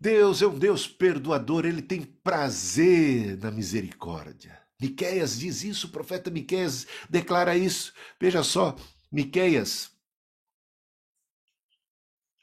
Deus 0.06 0.40
é 0.44 0.46
um 0.46 0.56
Deus 0.56 0.88
perdoador, 0.88 1.66
ele 1.66 1.82
tem 1.82 2.04
prazer 2.04 3.40
na 3.40 3.50
misericórdia. 3.50 4.62
Miqueias 4.80 5.40
diz 5.40 5.64
isso, 5.64 5.88
o 5.88 5.90
profeta 5.90 6.30
Miqueias 6.30 6.86
declara 7.10 7.58
isso. 7.58 7.92
Veja 8.22 8.44
só, 8.44 8.76
Miqueias. 9.12 9.90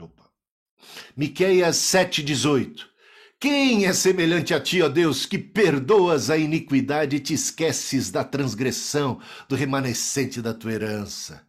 Opa. 0.01 0.29
Miqueias 1.17 1.77
7:18. 1.77 2.89
Quem 3.39 3.87
é 3.87 3.93
semelhante 3.93 4.53
a 4.53 4.61
ti, 4.61 4.83
ó 4.83 4.89
Deus, 4.89 5.25
que 5.25 5.39
perdoas 5.39 6.31
a 6.31 6.37
iniquidade 6.37 7.15
e 7.15 7.21
te 7.21 7.35
esqueces 7.35 8.11
da 8.11 8.25
transgressão 8.25 9.21
do 9.49 9.55
remanescente 9.55 10.43
da 10.43 10.53
tua 10.53 10.73
herança? 10.73 11.47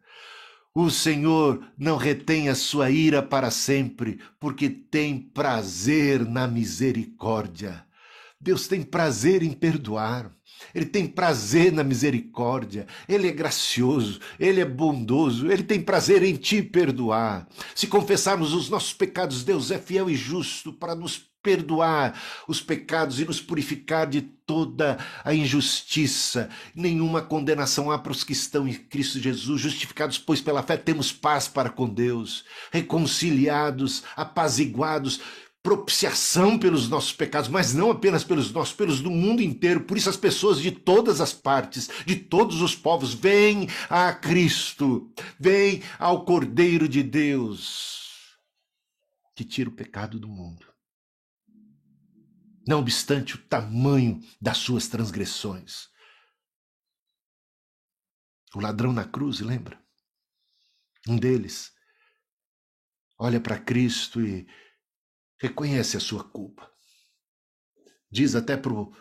O 0.75 0.89
Senhor 0.89 1.63
não 1.77 1.97
retém 1.97 2.49
a 2.49 2.55
sua 2.55 2.89
ira 2.89 3.21
para 3.21 3.51
sempre, 3.51 4.19
porque 4.39 4.69
tem 4.69 5.19
prazer 5.19 6.25
na 6.25 6.47
misericórdia. 6.47 7.85
Deus 8.41 8.67
tem 8.67 8.81
prazer 8.81 9.43
em 9.43 9.51
perdoar. 9.51 10.31
Ele 10.73 10.85
tem 10.85 11.05
prazer 11.05 11.71
na 11.71 11.83
misericórdia, 11.83 12.87
ele 13.07 13.27
é 13.27 13.31
gracioso, 13.31 14.19
ele 14.39 14.61
é 14.61 14.65
bondoso, 14.65 15.51
ele 15.51 15.63
tem 15.63 15.81
prazer 15.81 16.23
em 16.23 16.35
te 16.35 16.63
perdoar. 16.63 17.47
Se 17.75 17.85
confessarmos 17.85 18.53
os 18.53 18.69
nossos 18.69 18.93
pecados, 18.93 19.43
Deus 19.43 19.71
é 19.71 19.77
fiel 19.77 20.09
e 20.09 20.15
justo 20.15 20.71
para 20.71 20.95
nos 20.95 21.32
perdoar 21.43 22.19
os 22.47 22.61
pecados 22.61 23.19
e 23.19 23.25
nos 23.25 23.41
purificar 23.41 24.07
de 24.07 24.21
toda 24.21 24.97
a 25.23 25.33
injustiça. 25.33 26.49
Nenhuma 26.73 27.21
condenação 27.21 27.91
há 27.91 27.99
para 27.99 28.13
os 28.13 28.23
que 28.23 28.31
estão 28.31 28.67
em 28.67 28.73
Cristo 28.73 29.19
Jesus, 29.19 29.61
justificados, 29.61 30.17
pois 30.17 30.41
pela 30.41 30.63
fé 30.63 30.77
temos 30.77 31.11
paz 31.11 31.47
para 31.47 31.69
com 31.69 31.87
Deus, 31.87 32.45
reconciliados, 32.71 34.03
apaziguados 34.15 35.19
propiciação 35.63 36.59
pelos 36.59 36.89
nossos 36.89 37.13
pecados, 37.13 37.49
mas 37.49 37.73
não 37.73 37.89
apenas 37.89 38.25
pelos 38.25 38.51
nossos, 38.51 38.75
pelos 38.75 38.99
do 38.99 39.09
mundo 39.09 39.41
inteiro. 39.41 39.85
Por 39.85 39.97
isso 39.97 40.09
as 40.09 40.17
pessoas 40.17 40.59
de 40.59 40.69
todas 40.69 41.21
as 41.21 41.31
partes, 41.31 41.89
de 42.05 42.17
todos 42.17 42.61
os 42.61 42.75
povos, 42.75 43.13
vêm 43.13 43.69
a 43.89 44.11
Cristo, 44.11 45.09
vêm 45.39 45.81
ao 45.97 46.25
Cordeiro 46.25 46.87
de 46.89 47.01
Deus, 47.01 48.35
que 49.33 49.45
tira 49.45 49.69
o 49.69 49.73
pecado 49.73 50.19
do 50.19 50.27
mundo. 50.27 50.72
Não 52.67 52.79
obstante 52.79 53.35
o 53.35 53.47
tamanho 53.47 54.21
das 54.41 54.57
suas 54.57 54.87
transgressões. 54.87 55.89
O 58.55 58.59
ladrão 58.59 58.93
na 58.93 59.05
cruz, 59.05 59.39
lembra? 59.39 59.81
Um 61.07 61.17
deles 61.17 61.73
olha 63.17 63.39
para 63.39 63.57
Cristo 63.59 64.21
e 64.21 64.45
reconhece 65.39 65.95
a 65.95 65.99
sua 65.99 66.23
culpa. 66.23 66.69
Diz 68.11 68.35
até 68.35 68.57
para 68.57 68.73
o 68.73 68.93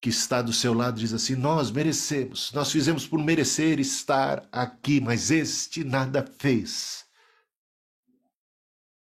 que 0.00 0.08
está 0.08 0.40
do 0.40 0.52
seu 0.52 0.72
lado, 0.72 1.00
diz 1.00 1.12
assim: 1.12 1.34
Nós 1.34 1.70
merecemos, 1.70 2.52
nós 2.52 2.70
fizemos 2.70 3.06
por 3.06 3.18
merecer 3.18 3.80
estar 3.80 4.48
aqui, 4.52 5.00
mas 5.00 5.30
este 5.30 5.82
nada 5.82 6.24
fez. 6.38 7.04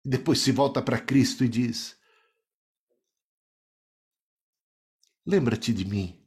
Depois 0.03 0.39
se 0.39 0.51
volta 0.51 0.81
para 0.81 0.99
Cristo 0.99 1.43
e 1.43 1.49
diz: 1.49 1.97
Lembra-te 5.25 5.73
de 5.73 5.85
mim 5.85 6.19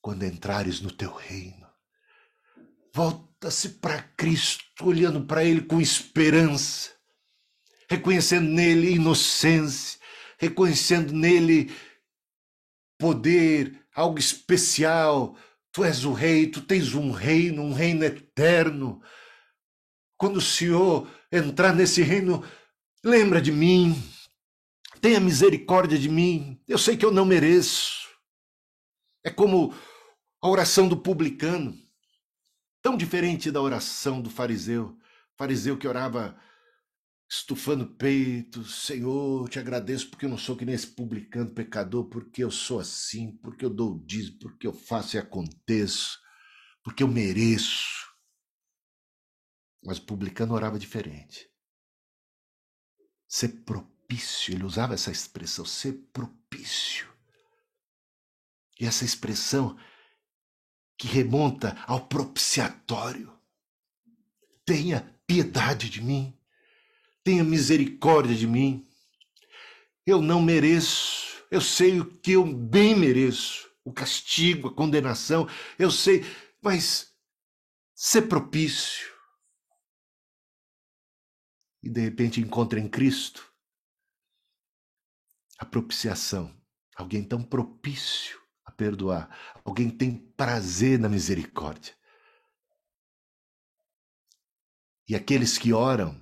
quando 0.00 0.24
entrares 0.24 0.80
no 0.80 0.90
teu 0.90 1.12
reino. 1.12 1.66
Volta-se 2.94 3.68
para 3.80 4.02
Cristo, 4.02 4.64
olhando 4.86 5.24
para 5.24 5.44
Ele 5.44 5.62
com 5.62 5.80
esperança 5.80 6.90
reconhecendo 7.90 8.48
nele 8.48 8.92
inocência, 8.92 9.98
reconhecendo 10.38 11.12
nele 11.12 11.72
poder, 12.96 13.84
algo 13.92 14.18
especial. 14.18 15.36
Tu 15.72 15.84
és 15.84 16.04
o 16.04 16.12
rei, 16.12 16.46
tu 16.46 16.62
tens 16.62 16.94
um 16.94 17.10
reino, 17.10 17.62
um 17.62 17.72
reino 17.72 18.04
eterno. 18.04 19.02
Quando 20.16 20.36
o 20.36 20.40
Senhor 20.40 21.10
entrar 21.32 21.74
nesse 21.74 22.02
reino, 22.02 22.44
lembra 23.04 23.42
de 23.42 23.50
mim, 23.50 24.00
tenha 25.00 25.18
misericórdia 25.18 25.98
de 25.98 26.08
mim. 26.08 26.60
Eu 26.68 26.78
sei 26.78 26.96
que 26.96 27.04
eu 27.04 27.10
não 27.10 27.24
mereço. 27.24 27.99
É 29.22 29.30
como 29.30 29.74
a 30.42 30.48
oração 30.48 30.88
do 30.88 30.96
publicano, 30.96 31.74
tão 32.82 32.96
diferente 32.96 33.50
da 33.50 33.60
oração 33.60 34.22
do 34.22 34.30
fariseu. 34.30 34.98
Fariseu 35.36 35.76
que 35.76 35.88
orava 35.88 36.38
estufando 37.30 37.86
peito, 37.86 38.64
Senhor, 38.64 39.48
te 39.48 39.58
agradeço 39.58 40.10
porque 40.10 40.24
eu 40.24 40.30
não 40.30 40.38
sou 40.38 40.56
que 40.56 40.64
nem 40.64 40.74
esse 40.74 40.88
publicano 40.88 41.54
pecador, 41.54 42.08
porque 42.08 42.42
eu 42.42 42.50
sou 42.50 42.80
assim, 42.80 43.36
porque 43.36 43.64
eu 43.64 43.70
dou 43.70 43.94
o 43.94 44.04
dízimo, 44.04 44.38
porque 44.40 44.66
eu 44.66 44.72
faço 44.72 45.16
e 45.16 45.18
aconteço, 45.18 46.18
porque 46.82 47.02
eu 47.02 47.08
mereço. 47.08 48.10
Mas 49.84 49.98
o 49.98 50.06
publicano 50.06 50.54
orava 50.54 50.78
diferente. 50.78 51.48
Ser 53.28 53.64
propício, 53.64 54.52
ele 54.52 54.64
usava 54.64 54.94
essa 54.94 55.12
expressão, 55.12 55.64
ser 55.64 55.92
propício. 56.12 57.09
E 58.80 58.86
essa 58.86 59.04
expressão 59.04 59.76
que 60.96 61.06
remonta 61.06 61.76
ao 61.86 62.06
propiciatório. 62.06 63.32
Tenha 64.64 65.14
piedade 65.26 65.88
de 65.88 66.02
mim 66.02 66.40
tenha 67.22 67.44
misericórdia 67.44 68.34
de 68.34 68.46
mim. 68.46 68.86
Eu 70.06 70.20
não 70.20 70.42
mereço, 70.42 71.44
eu 71.50 71.60
sei 71.60 72.00
o 72.00 72.04
que 72.04 72.32
eu 72.32 72.44
bem 72.44 72.96
mereço, 72.96 73.70
o 73.84 73.92
castigo, 73.92 74.68
a 74.68 74.74
condenação, 74.74 75.48
eu 75.78 75.90
sei, 75.90 76.24
mas 76.60 77.14
ser 77.94 78.22
propício. 78.22 79.10
E 81.82 81.88
de 81.88 82.00
repente 82.00 82.40
encontra 82.40 82.80
em 82.80 82.88
Cristo 82.88 83.48
a 85.58 85.64
propiciação, 85.64 86.54
alguém 86.96 87.22
tão 87.22 87.42
propício 87.42 88.39
perdoar, 88.80 89.28
alguém 89.62 89.90
tem 89.90 90.16
prazer 90.34 90.98
na 90.98 91.06
misericórdia. 91.06 91.92
E 95.06 95.14
aqueles 95.14 95.58
que 95.58 95.70
oram 95.70 96.18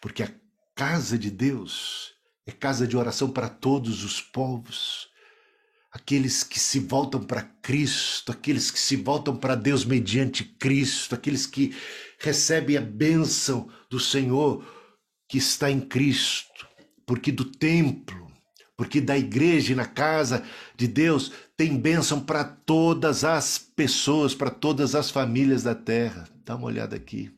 porque 0.00 0.22
a 0.22 0.32
casa 0.72 1.18
de 1.18 1.28
Deus 1.28 2.12
é 2.46 2.52
casa 2.52 2.86
de 2.86 2.96
oração 2.96 3.28
para 3.28 3.48
todos 3.48 4.04
os 4.04 4.20
povos. 4.20 5.08
Aqueles 5.90 6.44
que 6.44 6.60
se 6.60 6.78
voltam 6.78 7.24
para 7.24 7.42
Cristo, 7.42 8.30
aqueles 8.30 8.70
que 8.70 8.78
se 8.78 8.94
voltam 8.94 9.36
para 9.36 9.56
Deus 9.56 9.84
mediante 9.84 10.44
Cristo, 10.44 11.16
aqueles 11.16 11.44
que 11.44 11.76
recebem 12.20 12.76
a 12.76 12.80
bênção 12.80 13.68
do 13.90 13.98
Senhor 13.98 14.64
que 15.28 15.38
está 15.38 15.68
em 15.68 15.80
Cristo, 15.80 16.68
porque 17.04 17.32
do 17.32 17.44
templo, 17.44 18.29
porque 18.80 18.98
da 18.98 19.14
igreja 19.14 19.74
e 19.74 19.76
na 19.76 19.84
casa 19.84 20.42
de 20.74 20.88
Deus 20.88 21.30
tem 21.54 21.76
bênção 21.76 22.18
para 22.18 22.42
todas 22.42 23.24
as 23.24 23.58
pessoas, 23.58 24.34
para 24.34 24.48
todas 24.48 24.94
as 24.94 25.10
famílias 25.10 25.62
da 25.62 25.74
terra. 25.74 26.26
Dá 26.46 26.56
uma 26.56 26.64
olhada 26.64 26.96
aqui. 26.96 27.30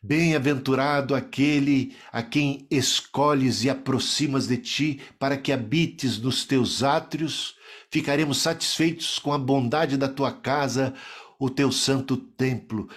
Bem-aventurado 0.00 1.12
aquele 1.12 1.96
a 2.12 2.22
quem 2.22 2.68
escolhes 2.70 3.64
e 3.64 3.68
aproximas 3.68 4.46
de 4.46 4.58
ti 4.58 5.00
para 5.18 5.36
que 5.36 5.50
habites 5.50 6.16
nos 6.18 6.44
teus 6.44 6.84
átrios. 6.84 7.56
Ficaremos 7.90 8.38
satisfeitos 8.38 9.18
com 9.18 9.32
a 9.32 9.38
bondade 9.38 9.96
da 9.96 10.08
tua 10.08 10.30
casa, 10.30 10.94
o 11.36 11.50
teu 11.50 11.72
santo 11.72 12.16
templo. 12.16 12.88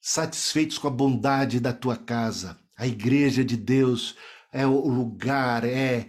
Satisfeitos 0.00 0.78
com 0.78 0.86
a 0.86 0.92
bondade 0.92 1.58
da 1.58 1.72
tua 1.72 1.96
casa. 1.96 2.56
A 2.78 2.86
igreja 2.86 3.44
de 3.44 3.56
Deus 3.56 4.14
é 4.52 4.66
o 4.66 4.88
lugar, 4.88 5.64
é 5.64 6.06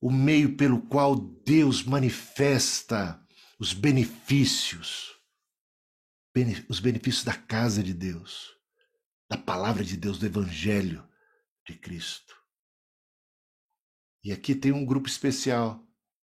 o 0.00 0.10
meio 0.10 0.56
pelo 0.56 0.82
qual 0.82 1.16
Deus 1.16 1.82
manifesta 1.82 3.20
os 3.58 3.72
benefícios, 3.72 5.14
os 6.68 6.80
benefícios 6.80 7.24
da 7.24 7.34
casa 7.34 7.82
de 7.82 7.94
Deus 7.94 8.54
da 9.28 9.38
palavra 9.38 9.82
de 9.84 9.96
Deus, 9.96 10.18
do 10.18 10.26
Evangelho 10.26 11.06
de 11.66 11.74
Cristo. 11.74 12.36
E 14.22 14.32
aqui 14.32 14.54
tem 14.54 14.72
um 14.72 14.84
grupo 14.84 15.08
especial 15.08 15.84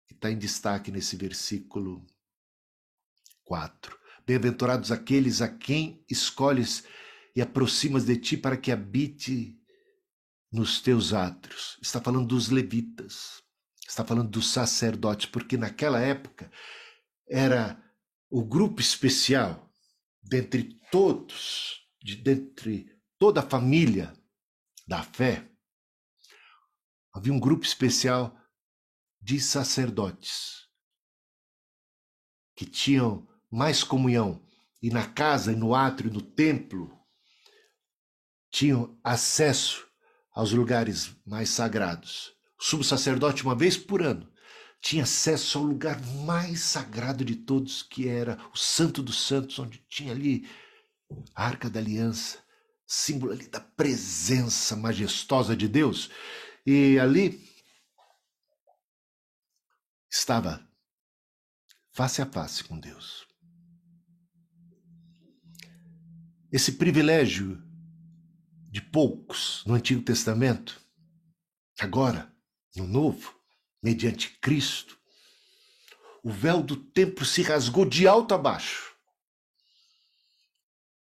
que 0.07 0.13
está 0.13 0.31
em 0.31 0.37
destaque 0.37 0.91
nesse 0.91 1.15
versículo 1.15 2.05
4. 3.43 3.99
Bem-aventurados 4.25 4.91
aqueles 4.91 5.41
a 5.41 5.47
quem 5.47 6.03
escolhes 6.09 6.83
e 7.35 7.41
aproximas 7.41 8.05
de 8.05 8.15
ti 8.17 8.37
para 8.37 8.57
que 8.57 8.71
habite 8.71 9.59
nos 10.55 10.81
teus 10.81 11.13
átrios. 11.13 11.77
Está 11.81 12.01
falando 12.01 12.27
dos 12.27 12.49
levitas, 12.49 13.43
está 13.87 14.03
falando 14.03 14.29
dos 14.29 14.51
sacerdotes, 14.51 15.27
porque 15.27 15.57
naquela 15.57 15.99
época 15.99 16.51
era 17.29 17.81
o 18.29 18.43
grupo 18.43 18.81
especial 18.81 19.71
dentre 20.23 20.79
todos 20.89 21.85
de 22.01 22.15
dentre 22.15 22.95
toda 23.17 23.41
a 23.41 23.49
família 23.49 24.13
da 24.87 25.01
fé, 25.01 25.49
havia 27.13 27.33
um 27.33 27.39
grupo 27.39 27.65
especial 27.65 28.37
de 29.19 29.39
sacerdotes 29.39 30.67
que 32.55 32.65
tinham 32.65 33.27
mais 33.49 33.83
comunhão. 33.83 34.45
E 34.81 34.91
na 34.91 35.07
casa 35.11 35.51
e 35.51 35.55
no 35.55 35.73
átrio, 35.73 36.11
no 36.11 36.21
templo, 36.21 36.95
tinham 38.51 38.99
acesso 39.03 39.89
aos 40.35 40.51
lugares 40.51 41.15
mais 41.25 41.49
sagrados. 41.49 42.35
O 42.59 42.63
sumo 42.63 42.83
sacerdote, 42.83 43.43
uma 43.43 43.55
vez 43.55 43.77
por 43.77 44.01
ano, 44.01 44.29
tinha 44.81 45.03
acesso 45.03 45.57
ao 45.57 45.63
lugar 45.63 45.99
mais 46.25 46.59
sagrado 46.59 47.23
de 47.23 47.37
todos, 47.37 47.81
que 47.81 48.09
era 48.09 48.37
o 48.53 48.57
Santo 48.57 49.01
dos 49.01 49.25
Santos, 49.25 49.57
onde 49.57 49.83
tinha 49.87 50.11
ali 50.11 50.47
a 51.33 51.45
arca 51.45 51.69
da 51.69 51.79
aliança, 51.79 52.37
símbolo 52.85 53.31
ali 53.31 53.47
da 53.47 53.61
presença 53.61 54.75
majestosa 54.75 55.55
de 55.55 55.69
Deus. 55.69 56.11
E 56.65 56.99
ali 56.99 57.41
estava 60.11 60.67
face 61.93 62.21
a 62.21 62.25
face 62.25 62.63
com 62.63 62.77
Deus. 62.77 63.25
Esse 66.51 66.73
privilégio 66.73 67.64
de 68.75 68.81
poucos 68.81 69.63
no 69.65 69.73
Antigo 69.73 70.01
Testamento, 70.01 70.81
agora, 71.79 72.29
no 72.75 72.85
Novo, 72.85 73.33
mediante 73.81 74.37
Cristo, 74.41 74.99
o 76.21 76.29
véu 76.29 76.61
do 76.61 76.75
templo 76.75 77.23
se 77.23 77.41
rasgou 77.41 77.85
de 77.85 78.05
alto 78.05 78.33
a 78.33 78.37
baixo. 78.37 78.93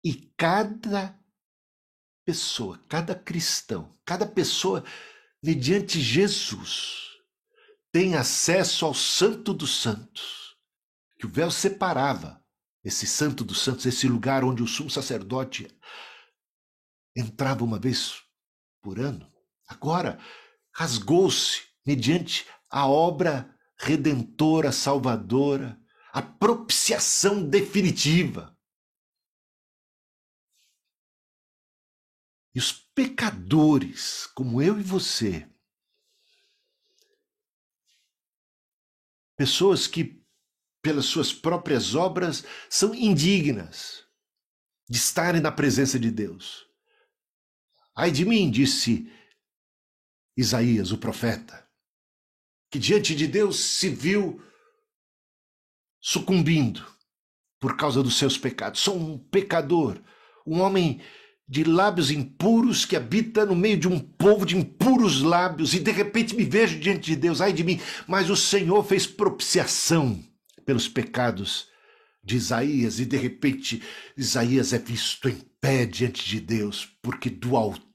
E 0.02 0.14
cada 0.35 1.14
pessoa, 2.24 2.83
cada 2.88 3.14
cristão, 3.14 3.94
cada 4.02 4.24
pessoa, 4.24 4.83
mediante 5.42 6.00
Jesus, 6.00 7.18
tem 7.92 8.14
acesso 8.14 8.87
ao 8.87 8.94
Santo 8.94 9.52
dos 9.52 9.83
Santos, 9.83 10.57
que 11.18 11.26
o 11.26 11.31
véu 11.31 11.50
separava 11.50 12.42
esse 12.83 13.07
Santo 13.07 13.44
dos 13.44 13.61
Santos, 13.61 13.85
esse 13.85 14.09
lugar 14.09 14.42
onde 14.42 14.62
o 14.62 14.66
sumo 14.66 14.88
sacerdote 14.88 15.68
entrava 17.18 17.64
uma 17.64 17.78
vez 17.78 18.22
por 18.81 18.98
ano. 18.98 19.31
Agora, 19.66 20.18
rasgou-se 20.72 21.62
mediante 21.85 22.46
a 22.70 22.87
obra 22.87 23.54
redentora, 23.76 24.72
salvadora, 24.72 25.81
a 26.12 26.22
propiciação 26.22 27.44
definitiva. 27.44 28.57
E 32.54 32.59
os 32.59 32.72
pecadores, 32.72 34.26
como 34.35 34.61
eu 34.61 34.81
e 34.81 34.83
você, 34.83 35.48
pessoas 39.37 39.87
que, 39.87 40.24
pelas 40.83 41.07
suas 41.07 41.33
próprias 41.33 41.94
obras, 41.94 42.44
são 42.68 42.94
indignas 42.94 44.04
de 44.88 44.96
estarem 44.96 45.40
na 45.40 45.52
presença 45.52 45.98
de 45.98 46.11
Deus. 46.11 46.67
Ai 47.98 48.12
de 48.12 48.24
mim, 48.24 48.48
disse 48.48 49.11
Isaías, 50.37 50.92
o 50.92 50.98
profeta, 50.98 51.68
que 52.70 52.78
diante 52.78 53.12
de 53.12 53.26
Deus 53.26 53.58
se 53.58 53.88
viu 53.88 54.40
sucumbindo 56.00 56.87
por 57.58 57.76
causa 57.76 58.00
dos 58.00 58.16
seus 58.16 58.38
pecados. 58.38 58.78
Sou 58.78 58.96
um 58.96 59.18
pecador, 59.18 60.00
um 60.46 60.61
homem 60.61 61.00
de 61.48 61.64
lábios 61.64 62.12
impuros 62.12 62.84
que 62.84 62.94
habita 62.94 63.44
no 63.44 63.56
meio 63.56 63.76
de 63.76 63.88
um 63.88 63.98
povo 63.98 64.46
de 64.46 64.56
impuros 64.56 65.20
lábios 65.20 65.74
e 65.74 65.80
de 65.80 65.90
repente 65.90 66.37
me 66.37 66.44
vejo 66.44 66.78
diante 66.78 67.11
de 67.11 67.16
Deus, 67.16 67.40
ai 67.40 67.52
de 67.52 67.64
mim, 67.64 67.80
mas 68.06 68.30
o 68.30 68.37
Senhor 68.37 68.84
fez 68.84 69.08
propiciação 69.08 70.22
pelos 70.64 70.87
pecados 70.87 71.66
de 72.22 72.37
Isaías 72.37 73.00
e 73.00 73.04
de 73.04 73.16
repente 73.16 73.82
Isaías 74.16 74.72
é 74.72 74.78
visto 74.78 75.28
em 75.28 75.40
pé 75.61 75.84
diante 75.84 76.24
de 76.28 76.38
Deus, 76.38 76.87
porque 77.02 77.28
do 77.28 77.56
altar 77.56 77.88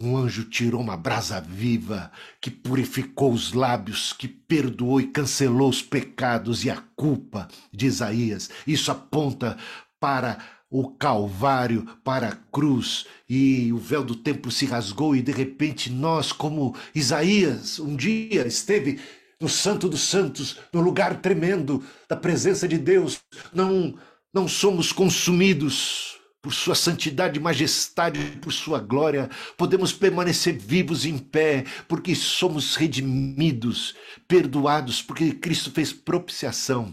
um 0.00 0.16
anjo 0.16 0.44
tirou 0.44 0.80
uma 0.80 0.96
brasa 0.96 1.40
viva 1.40 2.10
que 2.40 2.50
purificou 2.50 3.32
os 3.32 3.52
lábios, 3.52 4.12
que 4.12 4.26
perdoou 4.26 5.00
e 5.00 5.06
cancelou 5.06 5.68
os 5.68 5.80
pecados 5.80 6.64
e 6.64 6.70
a 6.70 6.82
culpa 6.96 7.46
de 7.72 7.86
Isaías. 7.86 8.50
Isso 8.66 8.90
aponta 8.90 9.56
para 10.00 10.38
o 10.68 10.88
Calvário 10.88 11.86
para 12.02 12.28
a 12.28 12.36
cruz 12.50 13.06
e 13.28 13.72
o 13.72 13.78
véu 13.78 14.02
do 14.02 14.16
templo 14.16 14.50
se 14.50 14.66
rasgou 14.66 15.14
e 15.14 15.22
de 15.22 15.30
repente 15.30 15.90
nós, 15.90 16.32
como 16.32 16.74
Isaías, 16.94 17.78
um 17.78 17.94
dia 17.94 18.46
esteve 18.46 18.98
no 19.40 19.48
Santo 19.48 19.88
dos 19.88 20.00
Santos, 20.00 20.58
no 20.72 20.80
lugar 20.80 21.20
tremendo 21.20 21.84
da 22.08 22.16
presença 22.16 22.66
de 22.66 22.78
Deus, 22.78 23.20
não 23.52 23.94
não 24.34 24.48
somos 24.48 24.92
consumidos 24.92 26.11
por 26.42 26.52
sua 26.52 26.74
santidade 26.74 27.38
e 27.38 27.42
majestade, 27.42 28.36
por 28.42 28.52
sua 28.52 28.80
glória, 28.80 29.30
podemos 29.56 29.92
permanecer 29.92 30.58
vivos 30.58 31.06
em 31.06 31.16
pé, 31.16 31.64
porque 31.88 32.14
somos 32.14 32.74
redimidos, 32.74 33.94
perdoados, 34.28 35.00
porque 35.00 35.32
Cristo 35.32 35.70
fez 35.70 35.92
propiciação 35.92 36.92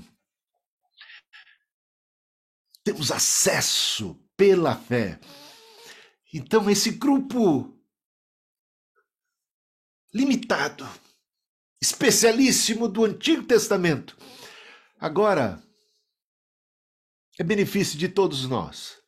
temos 2.89 3.12
acesso 3.12 4.15
pela 4.35 4.75
fé. 4.75 5.19
Então, 6.33 6.69
esse 6.69 6.91
grupo 6.91 7.77
limitado, 10.12 10.88
especialíssimo 11.79 12.88
do 12.88 13.05
Antigo 13.05 13.43
Testamento, 13.43 14.17
agora 14.99 15.62
é 17.38 17.43
benefício 17.43 17.97
de 17.97 18.09
todos 18.09 18.47
nós. 18.47 18.98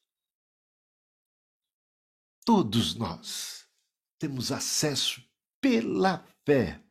Todos 2.53 2.95
nós 2.95 3.65
temos 4.19 4.51
acesso 4.51 5.23
pela 5.61 6.21
fé, 6.45 6.83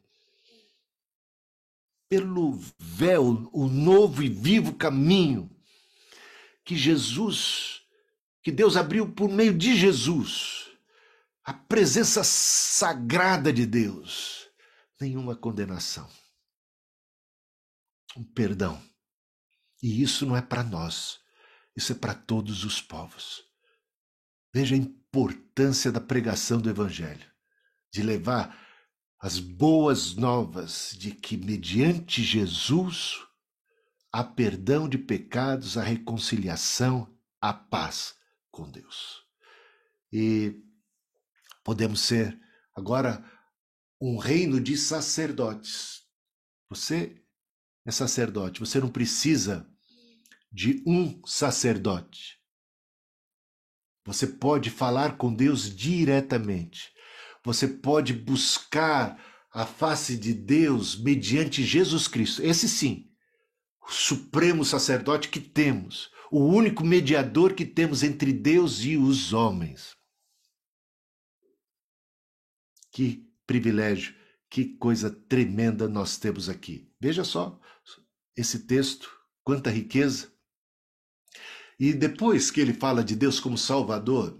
pelo 2.08 2.58
véu, 2.78 3.50
o 3.52 3.68
novo 3.68 4.22
e 4.22 4.28
vivo 4.30 4.74
caminho 4.74 5.54
que 6.64 6.74
Jesus, 6.74 7.82
que 8.42 8.50
Deus 8.50 8.74
abriu 8.74 9.12
por 9.12 9.28
meio 9.28 9.52
de 9.52 9.76
Jesus, 9.76 10.70
a 11.44 11.52
presença 11.52 12.24
sagrada 12.24 13.52
de 13.52 13.66
Deus, 13.66 14.48
nenhuma 14.98 15.36
condenação, 15.36 16.08
um 18.16 18.24
perdão. 18.24 18.82
E 19.82 20.02
isso 20.02 20.24
não 20.24 20.34
é 20.34 20.40
para 20.40 20.64
nós, 20.64 21.20
isso 21.76 21.92
é 21.92 21.94
para 21.94 22.14
todos 22.14 22.64
os 22.64 22.80
povos. 22.80 23.44
Veja 24.54 24.74
a 24.74 24.78
importância 25.10 25.90
da 25.90 26.00
pregação 26.00 26.60
do 26.60 26.70
Evangelho, 26.70 27.28
de 27.92 28.02
levar 28.02 28.56
as 29.18 29.40
boas 29.40 30.14
novas 30.14 30.94
de 30.96 31.10
que, 31.10 31.36
mediante 31.36 32.22
Jesus, 32.22 33.20
a 34.12 34.22
perdão 34.22 34.88
de 34.88 34.96
pecados, 34.96 35.76
a 35.76 35.82
reconciliação, 35.82 37.12
a 37.40 37.52
paz 37.52 38.14
com 38.50 38.70
Deus. 38.70 39.24
e 40.12 40.60
podemos 41.62 42.00
ser 42.00 42.36
agora 42.74 43.24
um 44.00 44.16
reino 44.16 44.60
de 44.60 44.76
sacerdotes. 44.76 46.02
Você 46.68 47.22
é 47.86 47.92
sacerdote, 47.92 48.58
você 48.58 48.80
não 48.80 48.88
precisa 48.88 49.70
de 50.50 50.82
um 50.84 51.24
sacerdote. 51.24 52.39
Você 54.12 54.26
pode 54.26 54.70
falar 54.70 55.16
com 55.16 55.32
Deus 55.32 55.74
diretamente. 55.74 56.92
Você 57.44 57.68
pode 57.68 58.12
buscar 58.12 59.22
a 59.52 59.64
face 59.64 60.16
de 60.16 60.34
Deus 60.34 61.00
mediante 61.00 61.62
Jesus 61.62 62.08
Cristo. 62.08 62.42
Esse 62.42 62.68
sim, 62.68 63.08
o 63.80 63.90
supremo 63.90 64.64
sacerdote 64.64 65.28
que 65.28 65.40
temos, 65.40 66.10
o 66.30 66.44
único 66.44 66.84
mediador 66.84 67.54
que 67.54 67.64
temos 67.64 68.02
entre 68.02 68.32
Deus 68.32 68.80
e 68.80 68.96
os 68.96 69.32
homens. 69.32 69.96
Que 72.92 73.32
privilégio, 73.46 74.14
que 74.48 74.76
coisa 74.76 75.08
tremenda 75.08 75.88
nós 75.88 76.18
temos 76.18 76.48
aqui. 76.48 76.92
Veja 77.00 77.22
só 77.22 77.60
esse 78.36 78.66
texto, 78.66 79.08
quanta 79.44 79.70
riqueza. 79.70 80.32
E 81.80 81.94
depois 81.94 82.50
que 82.50 82.60
ele 82.60 82.74
fala 82.74 83.02
de 83.02 83.16
Deus 83.16 83.40
como 83.40 83.56
Salvador, 83.56 84.38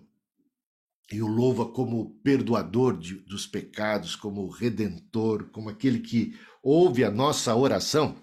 e 1.10 1.22
o 1.22 1.26
louva 1.26 1.72
como 1.72 2.20
perdoador 2.22 2.98
de, 2.98 3.14
dos 3.14 3.46
pecados, 3.46 4.14
como 4.14 4.46
redentor, 4.50 5.50
como 5.50 5.70
aquele 5.70 6.00
que 6.00 6.38
ouve 6.62 7.02
a 7.02 7.10
nossa 7.10 7.56
oração, 7.56 8.22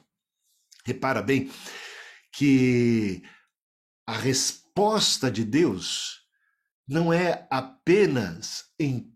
repara 0.86 1.24
bem 1.24 1.52
que 2.32 3.24
a 4.06 4.16
resposta 4.16 5.32
de 5.32 5.44
Deus 5.44 6.22
não 6.88 7.12
é 7.12 7.48
apenas 7.50 8.66
em 8.80 9.12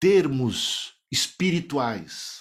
termos 0.00 0.94
espirituais, 1.12 2.40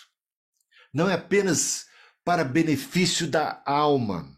não 0.92 1.08
é 1.08 1.14
apenas 1.14 1.86
para 2.26 2.44
benefício 2.44 3.28
da 3.28 3.62
alma, 3.68 4.36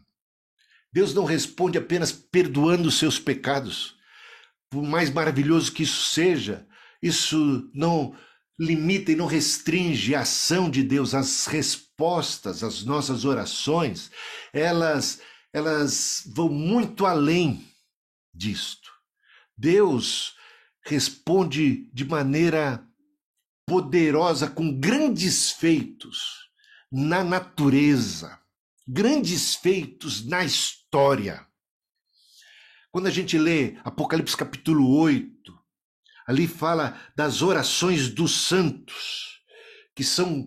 Deus 0.96 1.12
não 1.12 1.26
responde 1.26 1.76
apenas 1.76 2.10
perdoando 2.10 2.88
os 2.88 2.98
seus 2.98 3.18
pecados. 3.18 3.94
Por 4.70 4.82
mais 4.82 5.10
maravilhoso 5.10 5.70
que 5.70 5.82
isso 5.82 6.08
seja, 6.08 6.66
isso 7.02 7.70
não 7.74 8.16
limita 8.58 9.12
e 9.12 9.14
não 9.14 9.26
restringe 9.26 10.14
a 10.14 10.22
ação 10.22 10.70
de 10.70 10.82
Deus, 10.82 11.12
as 11.12 11.44
respostas 11.48 12.64
às 12.64 12.82
nossas 12.82 13.26
orações, 13.26 14.10
elas 14.54 15.20
elas 15.52 16.22
vão 16.34 16.48
muito 16.48 17.04
além 17.04 17.70
disto. 18.32 18.90
Deus 19.54 20.34
responde 20.82 21.90
de 21.92 22.06
maneira 22.06 22.82
poderosa 23.66 24.48
com 24.48 24.80
grandes 24.80 25.50
feitos 25.50 26.48
na 26.90 27.22
natureza, 27.22 28.40
grandes 28.86 29.54
feitos 29.54 30.24
na 30.24 30.44
história. 30.44 31.44
Quando 32.92 33.08
a 33.08 33.10
gente 33.10 33.36
lê 33.36 33.76
Apocalipse 33.84 34.36
capítulo 34.36 34.96
8, 34.96 35.52
ali 36.26 36.46
fala 36.46 37.00
das 37.16 37.42
orações 37.42 38.08
dos 38.08 38.46
santos, 38.46 39.40
que 39.94 40.04
são 40.04 40.46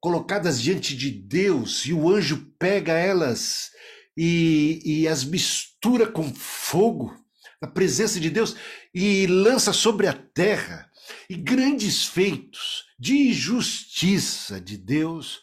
colocadas 0.00 0.60
diante 0.60 0.96
de 0.96 1.10
Deus 1.10 1.84
e 1.84 1.92
o 1.92 2.08
anjo 2.08 2.52
pega 2.58 2.92
elas 2.92 3.70
e, 4.16 4.80
e 4.84 5.08
as 5.08 5.24
mistura 5.24 6.06
com 6.06 6.34
fogo 6.34 7.14
na 7.60 7.68
presença 7.68 8.18
de 8.18 8.30
Deus 8.30 8.56
e 8.94 9.26
lança 9.26 9.72
sobre 9.72 10.06
a 10.06 10.12
terra. 10.12 10.90
E 11.28 11.36
grandes 11.36 12.04
feitos 12.04 12.84
de 12.98 13.32
justiça 13.32 14.60
de 14.60 14.76
Deus 14.76 15.40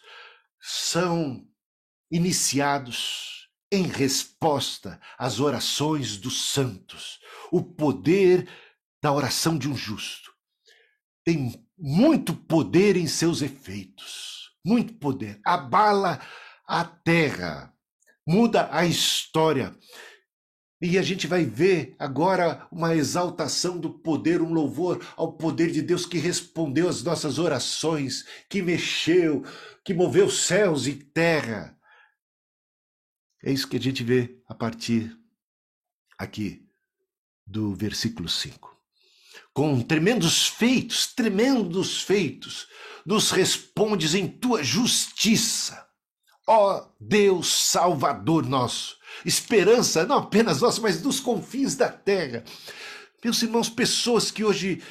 são 0.60 1.46
iniciados 2.10 3.48
em 3.70 3.82
resposta 3.82 5.00
às 5.18 5.40
orações 5.40 6.16
dos 6.16 6.50
santos. 6.50 7.18
O 7.50 7.62
poder 7.62 8.48
da 9.02 9.12
oração 9.12 9.58
de 9.58 9.68
um 9.68 9.76
justo 9.76 10.32
tem 11.24 11.64
muito 11.76 12.34
poder 12.34 12.96
em 12.96 13.06
seus 13.06 13.42
efeitos, 13.42 14.52
muito 14.64 14.94
poder. 14.94 15.40
Abala 15.44 16.20
a 16.66 16.84
terra, 16.84 17.72
muda 18.26 18.68
a 18.70 18.86
história. 18.86 19.74
E 20.80 20.98
a 20.98 21.02
gente 21.02 21.26
vai 21.26 21.44
ver 21.44 21.94
agora 21.98 22.66
uma 22.70 22.94
exaltação 22.94 23.78
do 23.78 23.90
poder, 23.90 24.42
um 24.42 24.52
louvor 24.52 25.04
ao 25.16 25.32
poder 25.32 25.70
de 25.70 25.80
Deus 25.80 26.04
que 26.04 26.18
respondeu 26.18 26.88
às 26.88 27.02
nossas 27.02 27.38
orações, 27.38 28.24
que 28.50 28.60
mexeu, 28.60 29.42
que 29.84 29.94
moveu 29.94 30.28
céus 30.28 30.86
e 30.86 30.94
terra. 30.94 31.73
É 33.46 33.52
isso 33.52 33.68
que 33.68 33.76
a 33.76 33.80
gente 33.80 34.02
vê 34.02 34.38
a 34.48 34.54
partir 34.54 35.14
aqui 36.16 36.66
do 37.46 37.74
versículo 37.74 38.26
5. 38.26 38.74
Com 39.52 39.82
tremendos 39.82 40.48
feitos, 40.48 41.08
tremendos 41.08 42.00
feitos, 42.00 42.66
nos 43.04 43.30
respondes 43.30 44.14
em 44.14 44.26
tua 44.26 44.64
justiça. 44.64 45.86
Ó 46.46 46.88
Deus 46.98 47.52
Salvador 47.66 48.46
nosso, 48.46 48.96
esperança 49.26 50.06
não 50.06 50.16
apenas 50.16 50.62
nossa, 50.62 50.80
mas 50.80 51.02
dos 51.02 51.20
confins 51.20 51.76
da 51.76 51.90
terra. 51.90 52.42
Meus 53.22 53.42
irmãos, 53.42 53.68
pessoas 53.68 54.30
que 54.30 54.42
hoje 54.42 54.82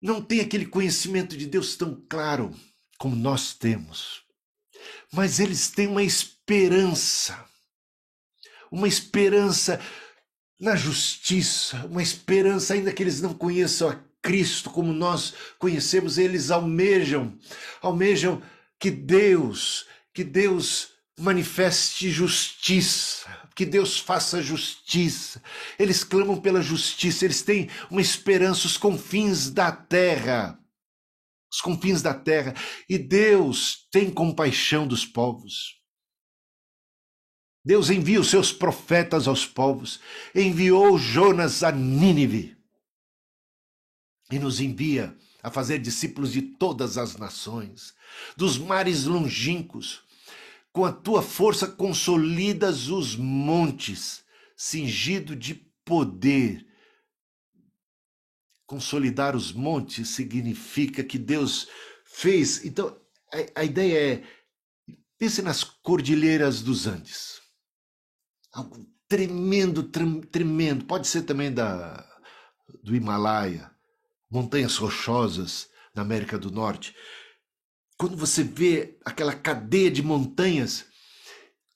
não 0.00 0.20
têm 0.20 0.40
aquele 0.40 0.66
conhecimento 0.66 1.38
de 1.38 1.46
Deus 1.46 1.74
tão 1.74 2.04
claro 2.06 2.54
como 2.98 3.16
nós 3.16 3.54
temos, 3.54 4.22
mas 5.10 5.40
eles 5.40 5.70
têm 5.70 5.86
uma 5.86 6.02
esperança 6.02 7.53
uma 8.74 8.88
esperança 8.88 9.80
na 10.58 10.74
justiça, 10.74 11.86
uma 11.86 12.02
esperança, 12.02 12.74
ainda 12.74 12.92
que 12.92 13.02
eles 13.02 13.20
não 13.20 13.32
conheçam 13.32 13.88
a 13.88 14.00
Cristo 14.20 14.68
como 14.68 14.92
nós 14.92 15.32
conhecemos, 15.60 16.18
eles 16.18 16.50
almejam, 16.50 17.38
almejam 17.80 18.42
que 18.80 18.90
Deus, 18.90 19.86
que 20.12 20.24
Deus 20.24 20.88
manifeste 21.16 22.10
justiça, 22.10 23.28
que 23.54 23.64
Deus 23.64 24.00
faça 24.00 24.42
justiça. 24.42 25.40
Eles 25.78 26.02
clamam 26.02 26.40
pela 26.40 26.60
justiça, 26.60 27.24
eles 27.24 27.42
têm 27.42 27.70
uma 27.88 28.00
esperança, 28.00 28.66
os 28.66 28.76
confins 28.76 29.50
da 29.50 29.70
terra, 29.70 30.58
os 31.52 31.60
confins 31.60 32.02
da 32.02 32.12
terra, 32.12 32.54
e 32.88 32.98
Deus 32.98 33.86
tem 33.92 34.10
compaixão 34.10 34.84
dos 34.84 35.06
povos. 35.06 35.83
Deus 37.64 37.88
envia 37.88 38.20
os 38.20 38.28
seus 38.28 38.52
profetas 38.52 39.26
aos 39.26 39.46
povos, 39.46 39.98
enviou 40.34 40.98
Jonas 40.98 41.62
a 41.62 41.72
Nínive 41.72 42.54
e 44.30 44.38
nos 44.38 44.60
envia 44.60 45.16
a 45.42 45.50
fazer 45.50 45.78
discípulos 45.78 46.32
de 46.32 46.42
todas 46.42 46.98
as 46.98 47.16
nações, 47.16 47.94
dos 48.36 48.58
mares 48.58 49.04
longínquos. 49.04 50.02
Com 50.72 50.84
a 50.84 50.92
tua 50.92 51.22
força 51.22 51.66
consolidas 51.66 52.88
os 52.88 53.16
montes, 53.16 54.24
cingido 54.56 55.36
de 55.36 55.54
poder. 55.84 56.66
Consolidar 58.66 59.36
os 59.36 59.52
montes 59.52 60.08
significa 60.08 61.04
que 61.04 61.16
Deus 61.16 61.68
fez. 62.04 62.64
Então, 62.64 62.98
a, 63.32 63.60
a 63.60 63.64
ideia 63.64 64.14
é: 64.14 64.24
pense 65.16 65.40
nas 65.42 65.62
cordilheiras 65.62 66.60
dos 66.60 66.86
Andes 66.86 67.43
algo 68.54 68.86
tremendo, 69.08 69.82
tremendo. 70.30 70.84
Pode 70.84 71.06
ser 71.06 71.22
também 71.22 71.52
da, 71.52 72.06
do 72.82 72.94
Himalaia, 72.94 73.70
montanhas 74.30 74.76
rochosas 74.76 75.68
na 75.94 76.02
América 76.02 76.38
do 76.38 76.50
Norte. 76.50 76.94
Quando 77.98 78.16
você 78.16 78.42
vê 78.42 78.98
aquela 79.04 79.34
cadeia 79.34 79.90
de 79.90 80.02
montanhas, 80.02 80.86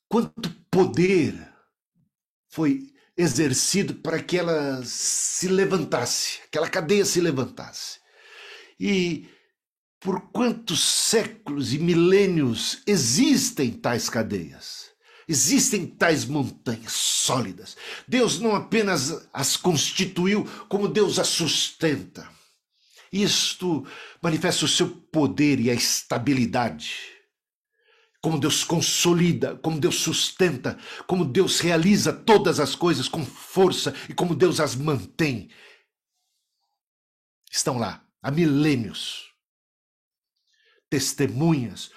quanto 0.08 0.50
poder 0.70 1.34
foi 2.50 2.92
exercido 3.16 3.94
para 3.96 4.22
que 4.22 4.38
ela 4.38 4.82
se 4.84 5.48
levantasse, 5.48 6.40
aquela 6.46 6.68
cadeia 6.68 7.04
se 7.04 7.20
levantasse. 7.20 7.98
E 8.78 9.28
por 10.00 10.30
quantos 10.30 10.80
séculos 10.80 11.72
e 11.72 11.78
milênios 11.78 12.82
existem 12.86 13.72
tais 13.72 14.08
cadeias? 14.08 14.88
Existem 15.28 15.86
tais 15.86 16.24
montanhas 16.24 16.92
sólidas. 16.92 17.76
Deus 18.06 18.40
não 18.40 18.56
apenas 18.56 19.28
as 19.30 19.58
constituiu, 19.58 20.46
como 20.70 20.88
Deus 20.88 21.18
as 21.18 21.28
sustenta. 21.28 22.26
Isto 23.12 23.86
manifesta 24.22 24.64
o 24.64 24.68
seu 24.68 24.88
poder 24.88 25.60
e 25.60 25.70
a 25.70 25.74
estabilidade. 25.74 26.94
Como 28.22 28.40
Deus 28.40 28.64
consolida, 28.64 29.56
como 29.56 29.78
Deus 29.78 29.96
sustenta, 29.96 30.78
como 31.06 31.26
Deus 31.26 31.60
realiza 31.60 32.10
todas 32.10 32.58
as 32.58 32.74
coisas 32.74 33.06
com 33.06 33.24
força 33.24 33.94
e 34.08 34.14
como 34.14 34.34
Deus 34.34 34.60
as 34.60 34.74
mantém. 34.74 35.50
estão 37.50 37.78
lá 37.78 38.02
há 38.22 38.30
milênios. 38.30 39.28
Testemunhas 40.88 41.90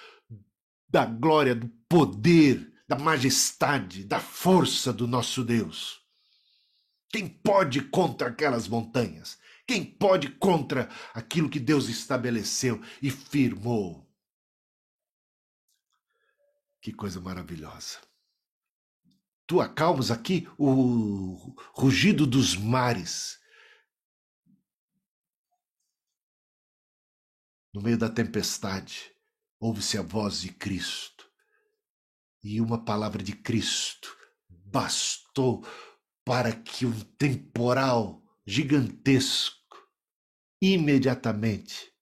da 0.86 1.06
glória, 1.06 1.54
do 1.54 1.66
poder, 1.88 2.71
da 2.92 2.98
majestade, 2.98 4.04
da 4.04 4.20
força 4.20 4.92
do 4.92 5.06
nosso 5.06 5.42
Deus. 5.42 6.02
Quem 7.08 7.26
pode 7.26 7.80
contra 7.88 8.28
aquelas 8.28 8.68
montanhas? 8.68 9.38
Quem 9.66 9.82
pode 9.82 10.28
contra 10.32 10.90
aquilo 11.14 11.48
que 11.48 11.58
Deus 11.58 11.88
estabeleceu 11.88 12.82
e 13.00 13.10
firmou? 13.10 14.06
Que 16.82 16.92
coisa 16.92 17.18
maravilhosa. 17.18 17.98
Tu 19.46 19.58
acalmas 19.58 20.10
aqui 20.10 20.46
o 20.58 21.56
rugido 21.72 22.26
dos 22.26 22.54
mares. 22.54 23.40
No 27.72 27.80
meio 27.80 27.96
da 27.96 28.10
tempestade, 28.10 29.16
ouve-se 29.58 29.96
a 29.96 30.02
voz 30.02 30.42
de 30.42 30.52
Cristo. 30.52 31.11
E 32.42 32.60
uma 32.60 32.84
palavra 32.84 33.22
de 33.22 33.32
Cristo 33.32 34.16
bastou 34.48 35.64
para 36.24 36.52
que 36.52 36.86
um 36.86 37.00
temporal 37.16 38.22
gigantesco 38.46 39.60
imediatamente 40.60 41.92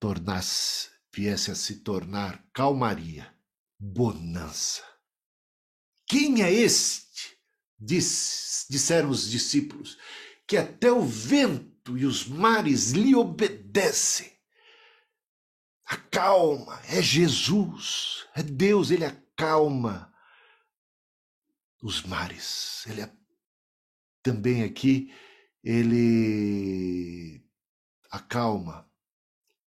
tornasse, 0.00 0.90
viesse 1.14 1.50
a 1.50 1.54
se 1.54 1.76
tornar 1.76 2.46
calmaria, 2.52 3.34
bonança. 3.78 4.82
Quem 6.06 6.42
é 6.42 6.52
este? 6.52 7.38
Diz, 7.78 8.66
disseram 8.68 9.10
os 9.10 9.30
discípulos, 9.30 9.98
que 10.46 10.56
até 10.56 10.92
o 10.92 11.02
vento 11.02 11.96
e 11.96 12.04
os 12.04 12.26
mares 12.26 12.90
lhe 12.90 13.14
obedecem. 13.14 14.33
Acalma, 15.86 16.80
é 16.88 17.02
Jesus, 17.02 18.26
é 18.34 18.42
Deus, 18.42 18.90
ele 18.90 19.04
acalma 19.04 20.12
os 21.82 22.02
mares. 22.02 22.86
Ele 22.86 23.02
é 23.02 23.12
também 24.22 24.64
aqui 24.64 25.12
ele 25.64 27.42
acalma 28.10 28.86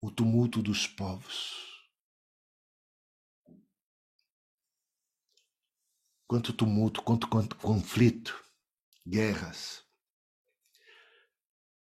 o 0.02 0.10
tumulto 0.10 0.62
dos 0.62 0.86
povos. 0.86 1.64
Quanto 6.28 6.52
tumulto, 6.52 7.02
quanto, 7.02 7.28
quanto 7.28 7.56
conflito, 7.56 8.44
guerras. 9.06 9.78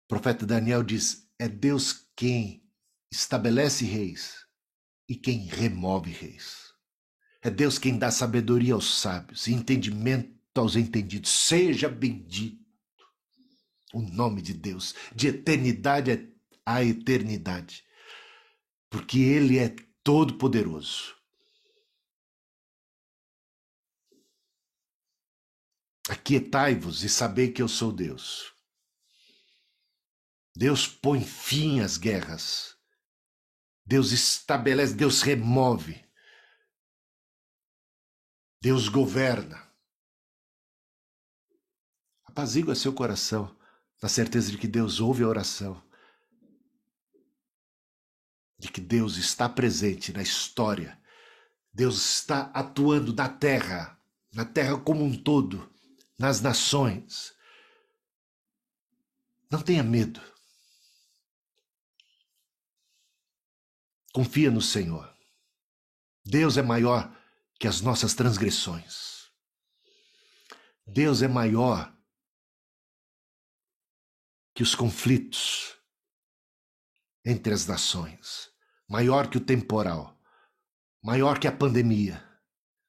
O 0.04 0.08
profeta 0.08 0.44
Daniel 0.44 0.82
diz: 0.82 1.32
é 1.38 1.48
Deus 1.48 1.92
quem 2.14 2.70
estabelece 3.12 3.84
reis 3.84 4.46
e 5.06 5.14
quem 5.14 5.46
remove 5.46 6.10
reis. 6.10 6.72
É 7.42 7.50
Deus 7.50 7.78
quem 7.78 7.98
dá 7.98 8.10
sabedoria 8.10 8.72
aos 8.72 9.00
sábios 9.00 9.46
e 9.46 9.52
entendimento 9.52 10.32
aos 10.54 10.76
entendidos. 10.76 11.30
Seja 11.30 11.88
bendito 11.88 12.62
o 13.92 14.00
nome 14.00 14.40
de 14.40 14.54
Deus, 14.54 14.94
de 15.14 15.28
eternidade 15.28 16.32
a 16.64 16.82
eternidade, 16.82 17.84
porque 18.88 19.18
Ele 19.18 19.58
é 19.58 19.74
todo-poderoso. 20.02 21.14
Aquietai-vos 26.08 27.02
e 27.02 27.08
sabei 27.08 27.52
que 27.52 27.60
eu 27.60 27.68
sou 27.68 27.92
Deus. 27.92 28.52
Deus 30.54 30.86
põe 30.86 31.22
fim 31.24 31.80
às 31.80 31.96
guerras. 31.96 32.76
Deus 33.92 34.10
estabelece, 34.10 34.94
Deus 34.94 35.20
remove. 35.20 36.02
Deus 38.58 38.88
governa. 38.88 39.70
Apazigua 42.24 42.74
seu 42.74 42.94
coração, 42.94 43.54
na 44.02 44.08
certeza 44.08 44.50
de 44.50 44.56
que 44.56 44.66
Deus 44.66 44.98
ouve 44.98 45.22
a 45.22 45.28
oração, 45.28 45.86
de 48.58 48.72
que 48.72 48.80
Deus 48.80 49.18
está 49.18 49.46
presente 49.46 50.10
na 50.10 50.22
história, 50.22 50.98
Deus 51.70 51.96
está 51.96 52.44
atuando 52.54 53.12
na 53.12 53.28
terra, 53.28 54.02
na 54.32 54.46
terra 54.46 54.80
como 54.80 55.04
um 55.04 55.22
todo, 55.22 55.70
nas 56.18 56.40
nações. 56.40 57.34
Não 59.50 59.60
tenha 59.60 59.82
medo. 59.82 60.31
Confia 64.12 64.50
no 64.50 64.60
Senhor. 64.60 65.10
Deus 66.24 66.56
é 66.56 66.62
maior 66.62 67.16
que 67.58 67.66
as 67.66 67.80
nossas 67.80 68.14
transgressões. 68.14 69.30
Deus 70.86 71.22
é 71.22 71.28
maior 71.28 71.96
que 74.54 74.62
os 74.62 74.74
conflitos 74.74 75.76
entre 77.24 77.54
as 77.54 77.66
nações, 77.66 78.50
maior 78.88 79.28
que 79.28 79.38
o 79.38 79.44
temporal, 79.44 80.20
maior 81.02 81.38
que 81.38 81.46
a 81.46 81.52
pandemia, 81.52 82.22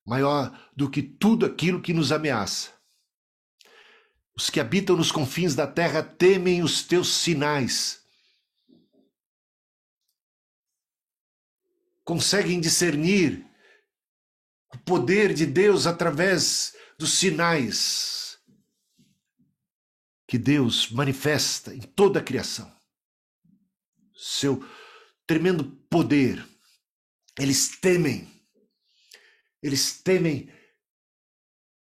maior 0.06 0.72
do 0.76 0.90
que 0.90 1.02
tudo 1.02 1.46
aquilo 1.46 1.82
que 1.82 1.94
nos 1.94 2.12
ameaça. 2.12 2.74
Os 4.36 4.50
que 4.50 4.60
habitam 4.60 4.98
nos 4.98 5.12
confins 5.12 5.56
da 5.56 5.68
terra 5.68 6.02
temem 6.02 6.64
os 6.64 6.84
teus 6.84 7.14
sinais. 7.14 8.03
Conseguem 12.04 12.60
discernir 12.60 13.46
o 14.74 14.78
poder 14.80 15.34
de 15.34 15.46
Deus 15.46 15.86
através 15.88 16.76
dos 16.98 17.14
sinais 17.14 18.38
que 20.28 20.38
Deus 20.38 20.90
manifesta 20.90 21.76
em 21.76 21.82
toda 21.82 22.20
a 22.20 22.24
criação. 22.24 22.72
Seu 24.16 24.66
tremendo 25.28 25.64
poder. 25.90 26.44
Eles 27.38 27.80
temem. 27.80 28.28
Eles 29.62 30.02
temem 30.02 30.52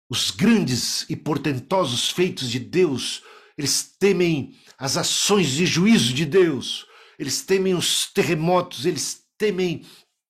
os 0.08 0.30
grandes 0.30 1.08
e 1.10 1.16
portentosos 1.16 2.10
feitos 2.10 2.50
de 2.50 2.60
Deus. 2.60 3.22
Eles 3.58 3.82
temem 3.98 4.56
as 4.78 4.96
ações 4.96 5.48
de 5.48 5.66
juízo 5.66 6.12
de 6.12 6.24
Deus. 6.24 6.86
Eles 7.18 7.42
temem 7.42 7.74
os 7.74 8.12
terremotos. 8.12 8.86
Eles 8.86 9.26
temem 9.36 9.84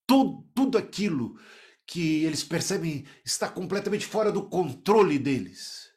tudo, 0.07 0.43
tudo 0.55 0.79
aquilo 0.79 1.39
que 1.87 2.25
eles 2.25 2.43
percebem 2.43 3.07
está 3.25 3.49
completamente 3.49 4.07
fora 4.07 4.33
do 4.33 4.49
controle 4.49 5.19
deles. 5.19 5.93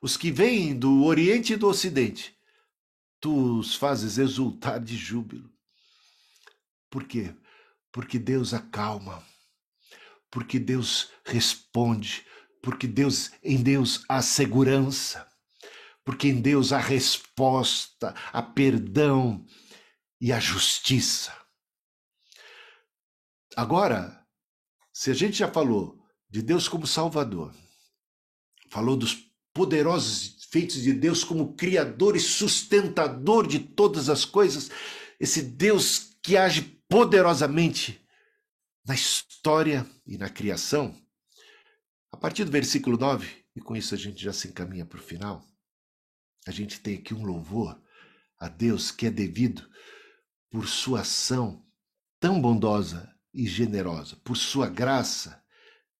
Os 0.00 0.16
que 0.16 0.30
vêm 0.30 0.76
do 0.76 1.04
Oriente 1.04 1.52
e 1.52 1.56
do 1.56 1.68
Ocidente, 1.68 2.36
tu 3.20 3.58
os 3.58 3.74
fazes 3.74 4.18
exultar 4.18 4.80
de 4.80 4.96
júbilo. 4.96 5.50
Por 6.90 7.04
quê? 7.04 7.34
Porque 7.92 8.18
Deus 8.18 8.52
acalma, 8.52 9.24
porque 10.30 10.58
Deus 10.58 11.10
responde, 11.24 12.26
porque 12.60 12.86
Deus 12.86 13.30
em 13.42 13.62
Deus 13.62 14.04
há 14.08 14.20
segurança, 14.20 15.26
porque 16.04 16.28
em 16.28 16.40
Deus 16.40 16.72
há 16.72 16.78
resposta, 16.78 18.12
há 18.32 18.42
perdão 18.42 19.46
e 20.20 20.32
a 20.32 20.40
justiça. 20.40 21.41
Agora, 23.56 24.26
se 24.92 25.10
a 25.10 25.14
gente 25.14 25.38
já 25.38 25.48
falou 25.48 25.98
de 26.28 26.42
Deus 26.42 26.68
como 26.68 26.86
Salvador, 26.86 27.54
falou 28.70 28.96
dos 28.96 29.30
poderosos 29.52 30.46
feitos 30.50 30.82
de 30.82 30.92
Deus 30.92 31.22
como 31.24 31.54
Criador 31.54 32.16
e 32.16 32.20
sustentador 32.20 33.46
de 33.46 33.58
todas 33.58 34.08
as 34.08 34.24
coisas, 34.24 34.70
esse 35.20 35.42
Deus 35.42 36.16
que 36.22 36.36
age 36.36 36.62
poderosamente 36.88 38.00
na 38.84 38.94
história 38.94 39.86
e 40.06 40.16
na 40.16 40.28
criação, 40.28 40.96
a 42.10 42.16
partir 42.16 42.44
do 42.44 42.50
versículo 42.50 42.96
9, 42.96 43.44
e 43.54 43.60
com 43.60 43.76
isso 43.76 43.94
a 43.94 43.98
gente 43.98 44.22
já 44.22 44.32
se 44.32 44.48
encaminha 44.48 44.86
para 44.86 44.98
o 44.98 45.02
final, 45.02 45.46
a 46.46 46.50
gente 46.50 46.80
tem 46.80 46.96
aqui 46.96 47.14
um 47.14 47.24
louvor 47.24 47.80
a 48.38 48.48
Deus 48.48 48.90
que 48.90 49.06
é 49.06 49.10
devido 49.10 49.68
por 50.50 50.66
sua 50.66 51.00
ação 51.00 51.64
tão 52.18 52.40
bondosa 52.40 53.11
e 53.34 53.46
generosa, 53.46 54.16
por 54.16 54.36
sua 54.36 54.68
graça, 54.68 55.42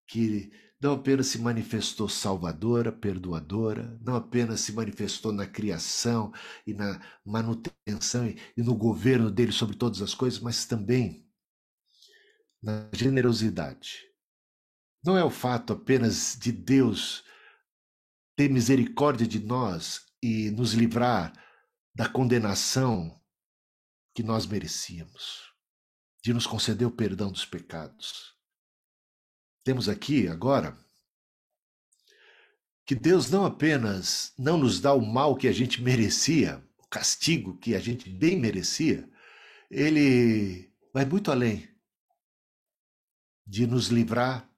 que 0.07 0.51
não 0.80 0.95
apenas 0.95 1.28
se 1.28 1.39
manifestou 1.39 2.09
salvadora, 2.09 2.91
perdoadora, 2.91 3.97
não 4.03 4.16
apenas 4.16 4.61
se 4.61 4.72
manifestou 4.72 5.33
na 5.33 5.47
criação 5.47 6.33
e 6.66 6.74
na 6.74 7.01
manutenção 7.24 8.26
e 8.26 8.62
no 8.62 8.74
governo 8.74 9.30
dele 9.30 9.53
sobre 9.53 9.76
todas 9.76 10.03
as 10.03 10.12
coisas, 10.12 10.41
mas 10.41 10.66
também 10.66 11.24
na 12.61 12.91
generosidade. 12.93 13.99
Não 15.05 15.16
é 15.16 15.24
o 15.24 15.30
fato 15.30 15.72
apenas 15.72 16.37
de 16.39 16.51
Deus 16.51 17.24
ter 18.37 18.49
misericórdia 18.49 19.26
de 19.26 19.39
nós 19.39 20.01
e 20.22 20.51
nos 20.51 20.72
livrar 20.72 21.33
da 21.95 22.09
condenação 22.09 23.20
que 24.14 24.22
nós 24.22 24.47
merecíamos, 24.47 25.51
de 26.23 26.33
nos 26.33 26.47
conceder 26.47 26.87
o 26.87 26.91
perdão 26.91 27.31
dos 27.31 27.45
pecados. 27.45 28.35
Temos 29.64 29.89
aqui 29.89 30.29
agora 30.29 30.79
que 32.85 32.95
Deus 32.95 33.31
não 33.31 33.45
apenas 33.45 34.33
não 34.39 34.57
nos 34.57 34.81
dá 34.81 34.93
o 34.93 35.05
mal 35.05 35.37
que 35.37 35.49
a 35.49 35.53
gente 35.53 35.83
merecia, 35.83 36.62
o 36.79 36.87
castigo 36.89 37.59
que 37.59 37.75
a 37.75 37.81
gente 37.81 38.09
bem 38.09 38.39
merecia, 38.39 39.09
ele 39.70 40.73
vai 40.93 41.05
muito 41.05 41.31
além 41.31 41.68
de 43.47 43.66
nos 43.66 43.89
livrar, 43.89 44.49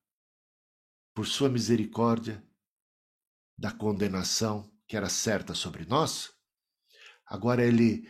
por 1.15 1.27
sua 1.27 1.49
misericórdia, 1.49 2.45
da 3.57 3.71
condenação 3.71 4.69
que 4.87 4.97
era 4.97 5.09
certa 5.09 5.55
sobre 5.55 5.85
nós. 5.85 6.35
Agora 7.25 7.65
ele 7.65 8.09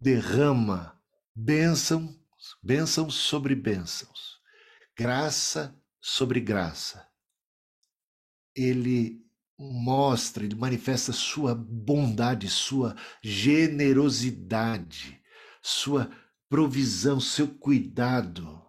derrama 0.00 1.00
bênçãos, 1.34 2.21
bênçãos 2.62 3.14
sobre 3.14 3.54
bênçãos, 3.54 4.40
graça 4.96 5.74
sobre 6.00 6.40
graça. 6.40 7.08
Ele 8.54 9.24
mostra, 9.58 10.44
ele 10.44 10.54
manifesta 10.54 11.12
sua 11.12 11.54
bondade, 11.54 12.48
sua 12.48 12.96
generosidade, 13.22 15.20
sua 15.62 16.10
provisão, 16.48 17.20
seu 17.20 17.48
cuidado 17.48 18.60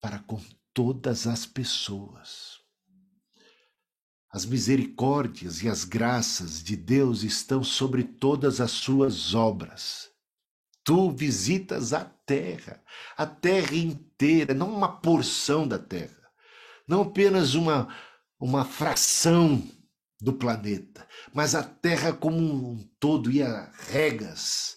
para 0.00 0.18
com 0.18 0.42
todas 0.74 1.26
as 1.26 1.46
pessoas. 1.46 2.60
As 4.30 4.46
misericórdias 4.46 5.62
e 5.62 5.68
as 5.68 5.84
graças 5.84 6.62
de 6.62 6.74
Deus 6.74 7.22
estão 7.22 7.62
sobre 7.62 8.02
todas 8.02 8.60
as 8.60 8.70
suas 8.70 9.34
obras. 9.34 10.11
Tu 10.84 11.10
visitas 11.12 11.92
a 11.92 12.04
terra, 12.04 12.82
a 13.16 13.26
terra 13.26 13.74
inteira, 13.74 14.52
não 14.52 14.72
uma 14.72 15.00
porção 15.00 15.66
da 15.66 15.78
terra, 15.78 16.30
não 16.88 17.02
apenas 17.02 17.54
uma, 17.54 17.88
uma 18.38 18.64
fração 18.64 19.62
do 20.20 20.32
planeta, 20.32 21.06
mas 21.32 21.54
a 21.54 21.62
terra 21.62 22.12
como 22.12 22.38
um 22.38 22.78
todo 22.98 23.30
e 23.30 23.42
a 23.42 23.70
regas. 23.90 24.76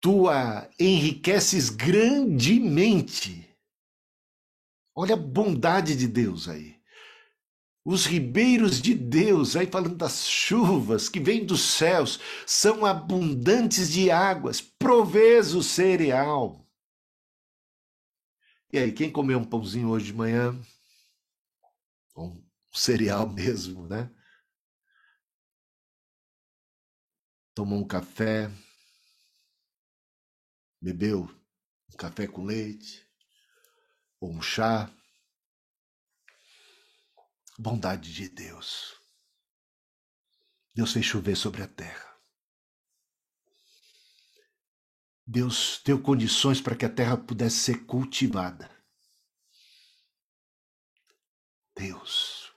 Tu 0.00 0.28
a 0.28 0.68
enriqueces 0.78 1.70
grandemente 1.70 3.54
Olha 4.96 5.14
a 5.14 5.18
bondade 5.18 5.96
de 5.96 6.06
Deus 6.06 6.48
aí. 6.48 6.73
Os 7.84 8.06
ribeiros 8.06 8.80
de 8.80 8.94
Deus, 8.94 9.54
aí 9.56 9.66
falando 9.66 9.96
das 9.96 10.26
chuvas 10.26 11.08
que 11.10 11.20
vêm 11.20 11.44
dos 11.44 11.60
céus, 11.60 12.18
são 12.46 12.86
abundantes 12.86 13.92
de 13.92 14.10
águas, 14.10 14.60
provês 14.60 15.54
o 15.54 15.62
cereal. 15.62 16.66
E 18.72 18.78
aí, 18.78 18.90
quem 18.90 19.12
comeu 19.12 19.38
um 19.38 19.44
pãozinho 19.44 19.90
hoje 19.90 20.06
de 20.06 20.14
manhã? 20.14 20.58
Um 22.16 22.42
cereal 22.72 23.28
mesmo, 23.28 23.86
né? 23.86 24.10
Tomou 27.54 27.78
um 27.78 27.86
café, 27.86 28.50
bebeu 30.80 31.30
um 31.92 31.96
café 31.96 32.26
com 32.26 32.44
leite, 32.44 33.06
ou 34.18 34.32
um 34.32 34.42
chá. 34.42 34.90
Bondade 37.58 38.12
de 38.12 38.28
Deus. 38.28 38.94
Deus 40.74 40.92
fez 40.92 41.06
chover 41.06 41.36
sobre 41.36 41.62
a 41.62 41.68
terra. 41.68 42.12
Deus 45.26 45.80
deu 45.84 46.02
condições 46.02 46.60
para 46.60 46.76
que 46.76 46.84
a 46.84 46.92
terra 46.92 47.16
pudesse 47.16 47.56
ser 47.56 47.86
cultivada. 47.86 48.70
Deus. 51.76 52.52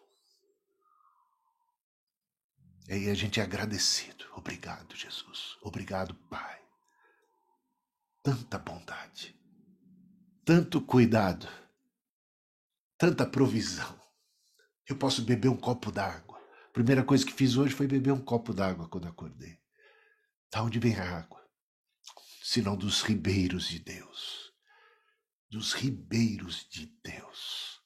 E 2.88 2.94
aí 2.94 3.10
a 3.10 3.14
gente 3.14 3.40
é 3.40 3.44
agradecido. 3.44 4.26
Obrigado, 4.34 4.96
Jesus. 4.96 5.58
Obrigado, 5.62 6.16
Pai. 6.30 6.62
Tanta 8.24 8.58
bondade 8.58 9.38
tanto 10.48 10.80
cuidado, 10.80 11.46
tanta 12.98 13.26
provisão. 13.26 14.02
Eu 14.88 14.96
posso 14.96 15.22
beber 15.22 15.50
um 15.50 15.58
copo 15.58 15.92
d'água. 15.92 16.38
A 16.70 16.72
primeira 16.72 17.04
coisa 17.04 17.26
que 17.26 17.34
fiz 17.34 17.58
hoje 17.58 17.74
foi 17.74 17.88
beber 17.88 18.14
um 18.14 18.24
copo 18.24 18.54
d'água 18.54 18.88
quando 18.88 19.08
acordei. 19.08 19.60
Da 20.50 20.64
onde 20.64 20.80
vem 20.80 20.96
a 20.96 21.18
água? 21.18 21.46
Senão 22.42 22.78
dos 22.78 23.02
ribeiros 23.02 23.68
de 23.68 23.80
Deus. 23.80 24.54
Dos 25.50 25.74
ribeiros 25.74 26.66
de 26.70 26.86
Deus. 27.04 27.82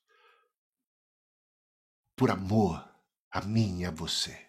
Por 2.15 2.29
amor 2.29 2.87
a 3.31 3.41
mim 3.41 3.79
e 3.79 3.85
a 3.85 3.91
você. 3.91 4.47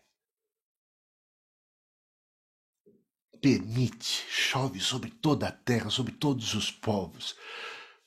Permite, 3.41 4.27
chove 4.29 4.79
sobre 4.79 5.11
toda 5.11 5.49
a 5.49 5.53
terra, 5.53 5.89
sobre 5.89 6.13
todos 6.13 6.53
os 6.55 6.71
povos. 6.71 7.35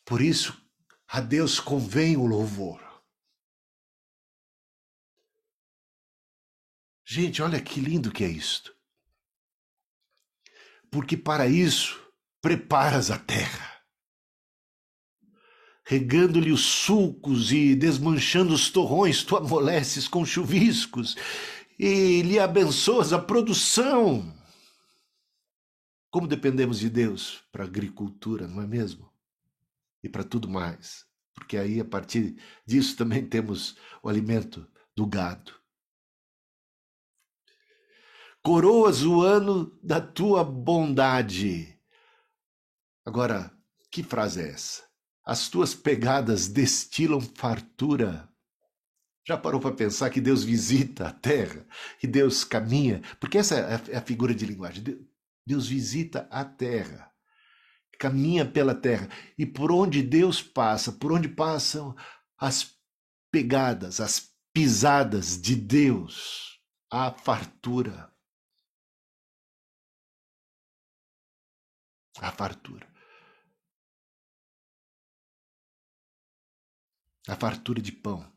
Por 0.05 0.21
isso, 0.21 0.55
a 1.07 1.19
Deus 1.19 1.59
convém 1.59 2.15
o 2.15 2.27
louvor. 2.27 2.84
Gente, 7.05 7.41
olha 7.41 7.61
que 7.61 7.79
lindo 7.79 8.11
que 8.11 8.23
é 8.23 8.27
isto. 8.27 8.75
Porque 10.89 11.15
para 11.15 11.47
isso 11.47 12.01
preparas 12.41 13.11
a 13.11 13.17
terra, 13.17 13.81
regando-lhe 15.83 16.51
os 16.51 16.63
sulcos 16.63 17.51
e 17.51 17.75
desmanchando 17.75 18.53
os 18.53 18.69
torrões, 18.69 19.23
tu 19.23 19.35
amoleces 19.35 20.07
com 20.07 20.25
chuviscos 20.25 21.15
e 21.77 22.21
lhe 22.21 22.39
abençoas 22.39 23.13
a 23.13 23.19
produção. 23.19 24.33
Como 26.09 26.27
dependemos 26.27 26.79
de 26.79 26.89
Deus 26.89 27.43
para 27.51 27.63
a 27.63 27.67
agricultura, 27.67 28.47
não 28.47 28.61
é 28.61 28.67
mesmo? 28.67 29.15
e 30.05 30.09
para 30.09 30.23
tudo 30.23 30.47
mais. 30.47 31.03
Porque 31.33 31.57
aí, 31.57 31.81
a 31.81 31.85
partir 31.85 32.37
disso, 32.65 32.95
também 32.95 33.25
temos 33.27 33.75
o 34.01 34.07
alimento 34.07 34.65
do 34.95 35.05
gado. 35.05 35.53
Coroas 38.45 39.01
o 39.01 39.23
ano 39.23 39.75
da 39.81 39.99
tua 39.99 40.43
bondade. 40.43 41.75
Agora, 43.03 43.51
que 43.89 44.03
frase 44.03 44.39
é 44.39 44.49
essa? 44.49 44.83
As 45.25 45.49
tuas 45.49 45.73
pegadas 45.73 46.47
destilam 46.47 47.19
fartura. 47.19 48.29
Já 49.27 49.35
parou 49.35 49.59
para 49.59 49.73
pensar 49.73 50.11
que 50.11 50.21
Deus 50.21 50.43
visita 50.43 51.07
a 51.07 51.11
terra 51.11 51.65
e 52.03 52.05
Deus 52.05 52.43
caminha? 52.43 53.01
Porque 53.19 53.39
essa 53.39 53.55
é 53.55 53.97
a 53.97 54.01
figura 54.01 54.35
de 54.35 54.45
linguagem. 54.45 54.83
Deus 55.43 55.67
visita 55.67 56.27
a 56.29 56.45
terra 56.45 57.11
caminha 57.97 58.45
pela 58.45 58.75
terra 58.75 59.09
e 59.39 59.43
por 59.43 59.71
onde 59.71 60.03
Deus 60.03 60.39
passa, 60.43 60.91
por 60.91 61.11
onde 61.11 61.27
passam 61.27 61.95
as 62.37 62.75
pegadas, 63.31 63.99
as 63.99 64.29
pisadas 64.53 65.41
de 65.41 65.55
Deus, 65.55 66.59
a 66.91 67.09
fartura. 67.09 68.13
A 72.19 72.31
fartura. 72.31 72.93
A 77.27 77.35
fartura 77.35 77.81
de 77.81 77.91
pão, 77.91 78.31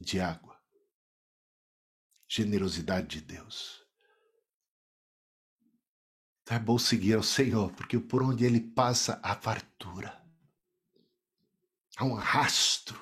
de 0.00 0.20
água, 0.20 0.60
generosidade 2.28 3.06
de 3.06 3.20
Deus. 3.20 3.86
Então 6.42 6.56
é 6.56 6.60
bom 6.60 6.78
seguir 6.78 7.14
ao 7.14 7.22
Senhor, 7.22 7.72
porque 7.74 7.98
por 7.98 8.22
onde 8.22 8.44
Ele 8.44 8.60
passa 8.60 9.20
há 9.22 9.34
fartura. 9.34 10.24
Há 11.96 12.04
um 12.04 12.14
rastro 12.14 13.00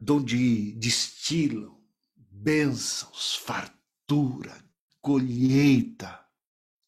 de 0.00 0.12
onde 0.12 0.72
destilam 0.72 1.80
bênçãos, 2.16 3.36
fartura, 3.36 4.71
colheita, 5.02 6.24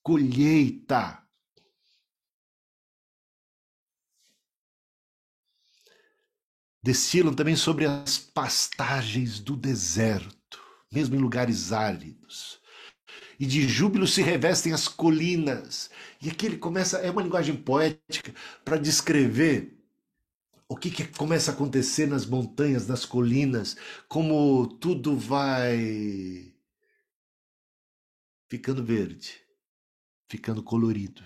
colheita. 0.02 1.22
Destilam 6.82 7.34
também 7.34 7.56
sobre 7.56 7.86
as 7.86 8.18
pastagens 8.18 9.40
do 9.40 9.56
deserto, 9.56 10.62
mesmo 10.92 11.16
em 11.16 11.18
lugares 11.18 11.72
áridos 11.72 12.62
e 13.38 13.46
de 13.46 13.66
júbilo 13.66 14.06
se 14.06 14.22
revestem 14.22 14.72
as 14.72 14.86
colinas. 14.86 15.90
E 16.22 16.30
aqui 16.30 16.46
ele 16.46 16.56
começa, 16.56 16.98
é 16.98 17.10
uma 17.10 17.22
linguagem 17.22 17.56
poética 17.56 18.32
para 18.64 18.76
descrever 18.76 19.76
o 20.68 20.76
que, 20.76 20.90
que 20.90 21.04
começa 21.04 21.50
a 21.50 21.54
acontecer 21.54 22.06
nas 22.06 22.24
montanhas, 22.24 22.86
nas 22.86 23.04
colinas, 23.04 23.76
como 24.08 24.66
tudo 24.78 25.16
vai 25.16 26.53
ficando 28.54 28.84
verde, 28.84 29.44
ficando 30.28 30.62
colorido. 30.62 31.24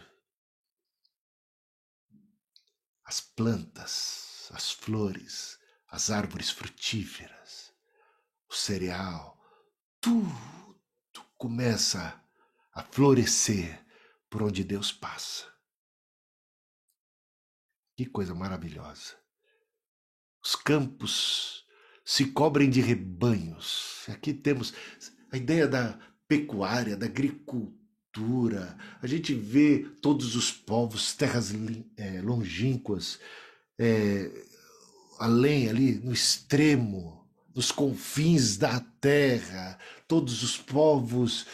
As 3.05 3.21
plantas, 3.21 4.51
as 4.55 4.73
flores, 4.73 5.59
as 5.91 6.11
árvores 6.11 6.49
frutíferas, 6.49 7.71
o 8.49 8.55
cereal, 8.55 9.39
tudo 10.01 11.23
começa 11.37 12.19
a 12.73 12.83
florescer 12.83 13.87
por 14.31 14.43
onde 14.43 14.65
Deus 14.65 14.91
passa. 14.91 15.53
Que 17.95 18.07
coisa 18.07 18.35
maravilhosa. 18.35 19.19
Os 20.43 20.57
campos 20.57 21.67
se 22.03 22.33
cobrem 22.33 22.71
de 22.71 22.81
rebanhos. 22.81 24.07
Aqui 24.09 24.33
temos 24.33 24.73
a 25.31 25.37
ideia 25.37 25.69
da 25.69 26.08
pecuária, 26.29 26.97
da 26.97 27.07
agricultura. 27.07 28.77
A 29.03 29.07
gente 29.07 29.33
vê 29.33 29.87
todos 30.03 30.37
os 30.37 30.53
povos, 30.53 31.15
terras 31.15 31.53
é, 31.97 32.21
longínquas, 32.21 33.19
é, 33.79 34.31
além 35.19 35.69
ali, 35.69 35.95
no 35.95 36.13
extremo, 36.13 37.27
nos 37.55 37.73
confins 37.73 38.57
da 38.57 38.79
terra, 39.01 39.79
todos 40.07 40.43
os 40.43 40.57
povos 40.57 41.47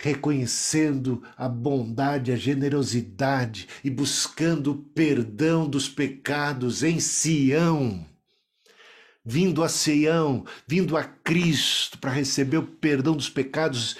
reconhecendo 0.00 1.22
a 1.36 1.48
bondade, 1.48 2.32
a 2.32 2.36
generosidade 2.36 3.68
e 3.84 3.90
buscando 3.90 4.72
o 4.72 4.76
perdão 4.76 5.68
dos 5.68 5.88
pecados 5.88 6.82
em 6.82 6.98
Sião 6.98 8.04
vindo 9.24 9.62
a 9.62 9.68
Sião, 9.68 10.44
vindo 10.66 10.96
a 10.96 11.04
Cristo 11.04 11.98
para 11.98 12.10
receber 12.12 12.58
o 12.58 12.66
perdão 12.66 13.16
dos 13.16 13.30
pecados. 13.30 13.96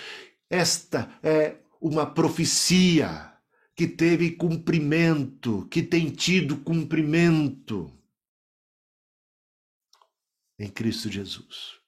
Esta 0.51 1.11
é 1.23 1.57
uma 1.81 2.07
profecia 2.07 3.33
que 3.75 3.89
teve 3.89 4.33
cumprimento, 4.33 5.67
que 5.69 5.83
tem 5.83 6.11
tido 6.11 6.59
cumprimento 6.59 7.91
em 10.59 10.71
Cristo 10.71 11.11
Jesus. 11.11 11.81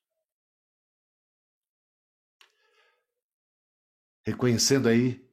Reconhecendo 4.26 4.89
aí 4.89 5.24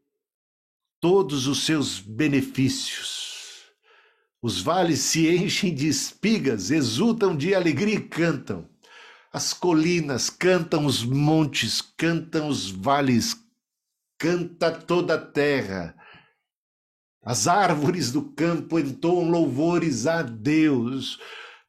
todos 0.99 1.47
os 1.47 1.65
seus 1.65 1.99
benefícios, 1.99 3.32
os 4.43 4.59
vales 4.59 4.99
se 4.99 5.33
enchem 5.33 5.73
de 5.73 5.87
espigas, 5.87 6.69
exultam 6.69 7.33
de 7.33 7.55
alegria 7.55 7.95
e 7.95 8.01
cantam. 8.01 8.67
As 9.31 9.53
colinas 9.53 10.29
cantam 10.29 10.85
os 10.85 11.01
montes, 11.01 11.81
cantam 11.81 12.49
os 12.49 12.69
vales, 12.69 13.37
canta 14.19 14.69
toda 14.69 15.13
a 15.13 15.17
terra. 15.17 15.95
As 17.23 17.47
árvores 17.47 18.11
do 18.11 18.21
campo 18.21 18.77
entoam 18.77 19.29
louvores 19.29 20.07
a 20.07 20.21
Deus. 20.21 21.21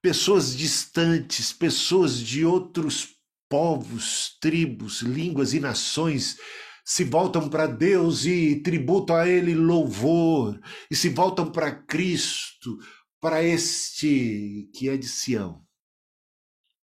Pessoas 0.03 0.57
distantes, 0.57 1.53
pessoas 1.53 2.18
de 2.18 2.45
outros 2.45 3.11
povos, 3.49 4.37
tribos, 4.41 5.01
línguas 5.01 5.55
e 5.55 5.61
nações 5.61 6.39
se 6.85 7.03
voltam 7.03 7.49
para 7.49 7.66
Deus 7.66 8.26
e 8.26 8.61
tributam 8.61 9.16
a 9.16 9.26
Ele 9.26 9.55
louvor, 9.55 10.61
e 10.91 10.95
se 10.95 11.09
voltam 11.09 11.51
para 11.51 11.72
Cristo, 11.72 12.78
para 13.18 13.43
este 13.43 14.70
que 14.74 14.91
é 14.91 14.97
de 14.97 15.09
Sião, 15.09 15.66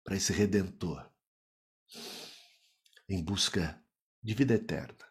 para 0.02 0.16
esse 0.16 0.32
Redentor, 0.32 1.10
em 3.06 3.22
busca 3.22 3.78
de 4.22 4.32
vida 4.32 4.54
eterna, 4.54 5.06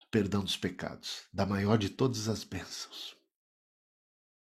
do 0.00 0.06
perdão 0.10 0.42
dos 0.42 0.56
pecados, 0.56 1.24
da 1.30 1.44
maior 1.44 1.76
de 1.76 1.90
todas 1.90 2.26
as 2.26 2.44
bênçãos. 2.44 3.14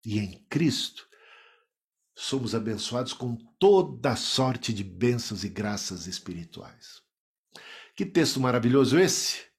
E 0.06 0.18
em 0.18 0.46
Cristo, 0.46 1.10
somos 2.16 2.56
abençoados 2.56 3.12
com 3.12 3.36
toda 3.60 4.16
sorte 4.16 4.74
de 4.74 4.84
bênçãos 4.84 5.44
e 5.44 5.50
graças 5.50 6.08
espirituais. 6.08 7.02
Que 7.96 8.06
texto 8.06 8.40
maravilhoso 8.40 8.98
esse! 8.98 9.53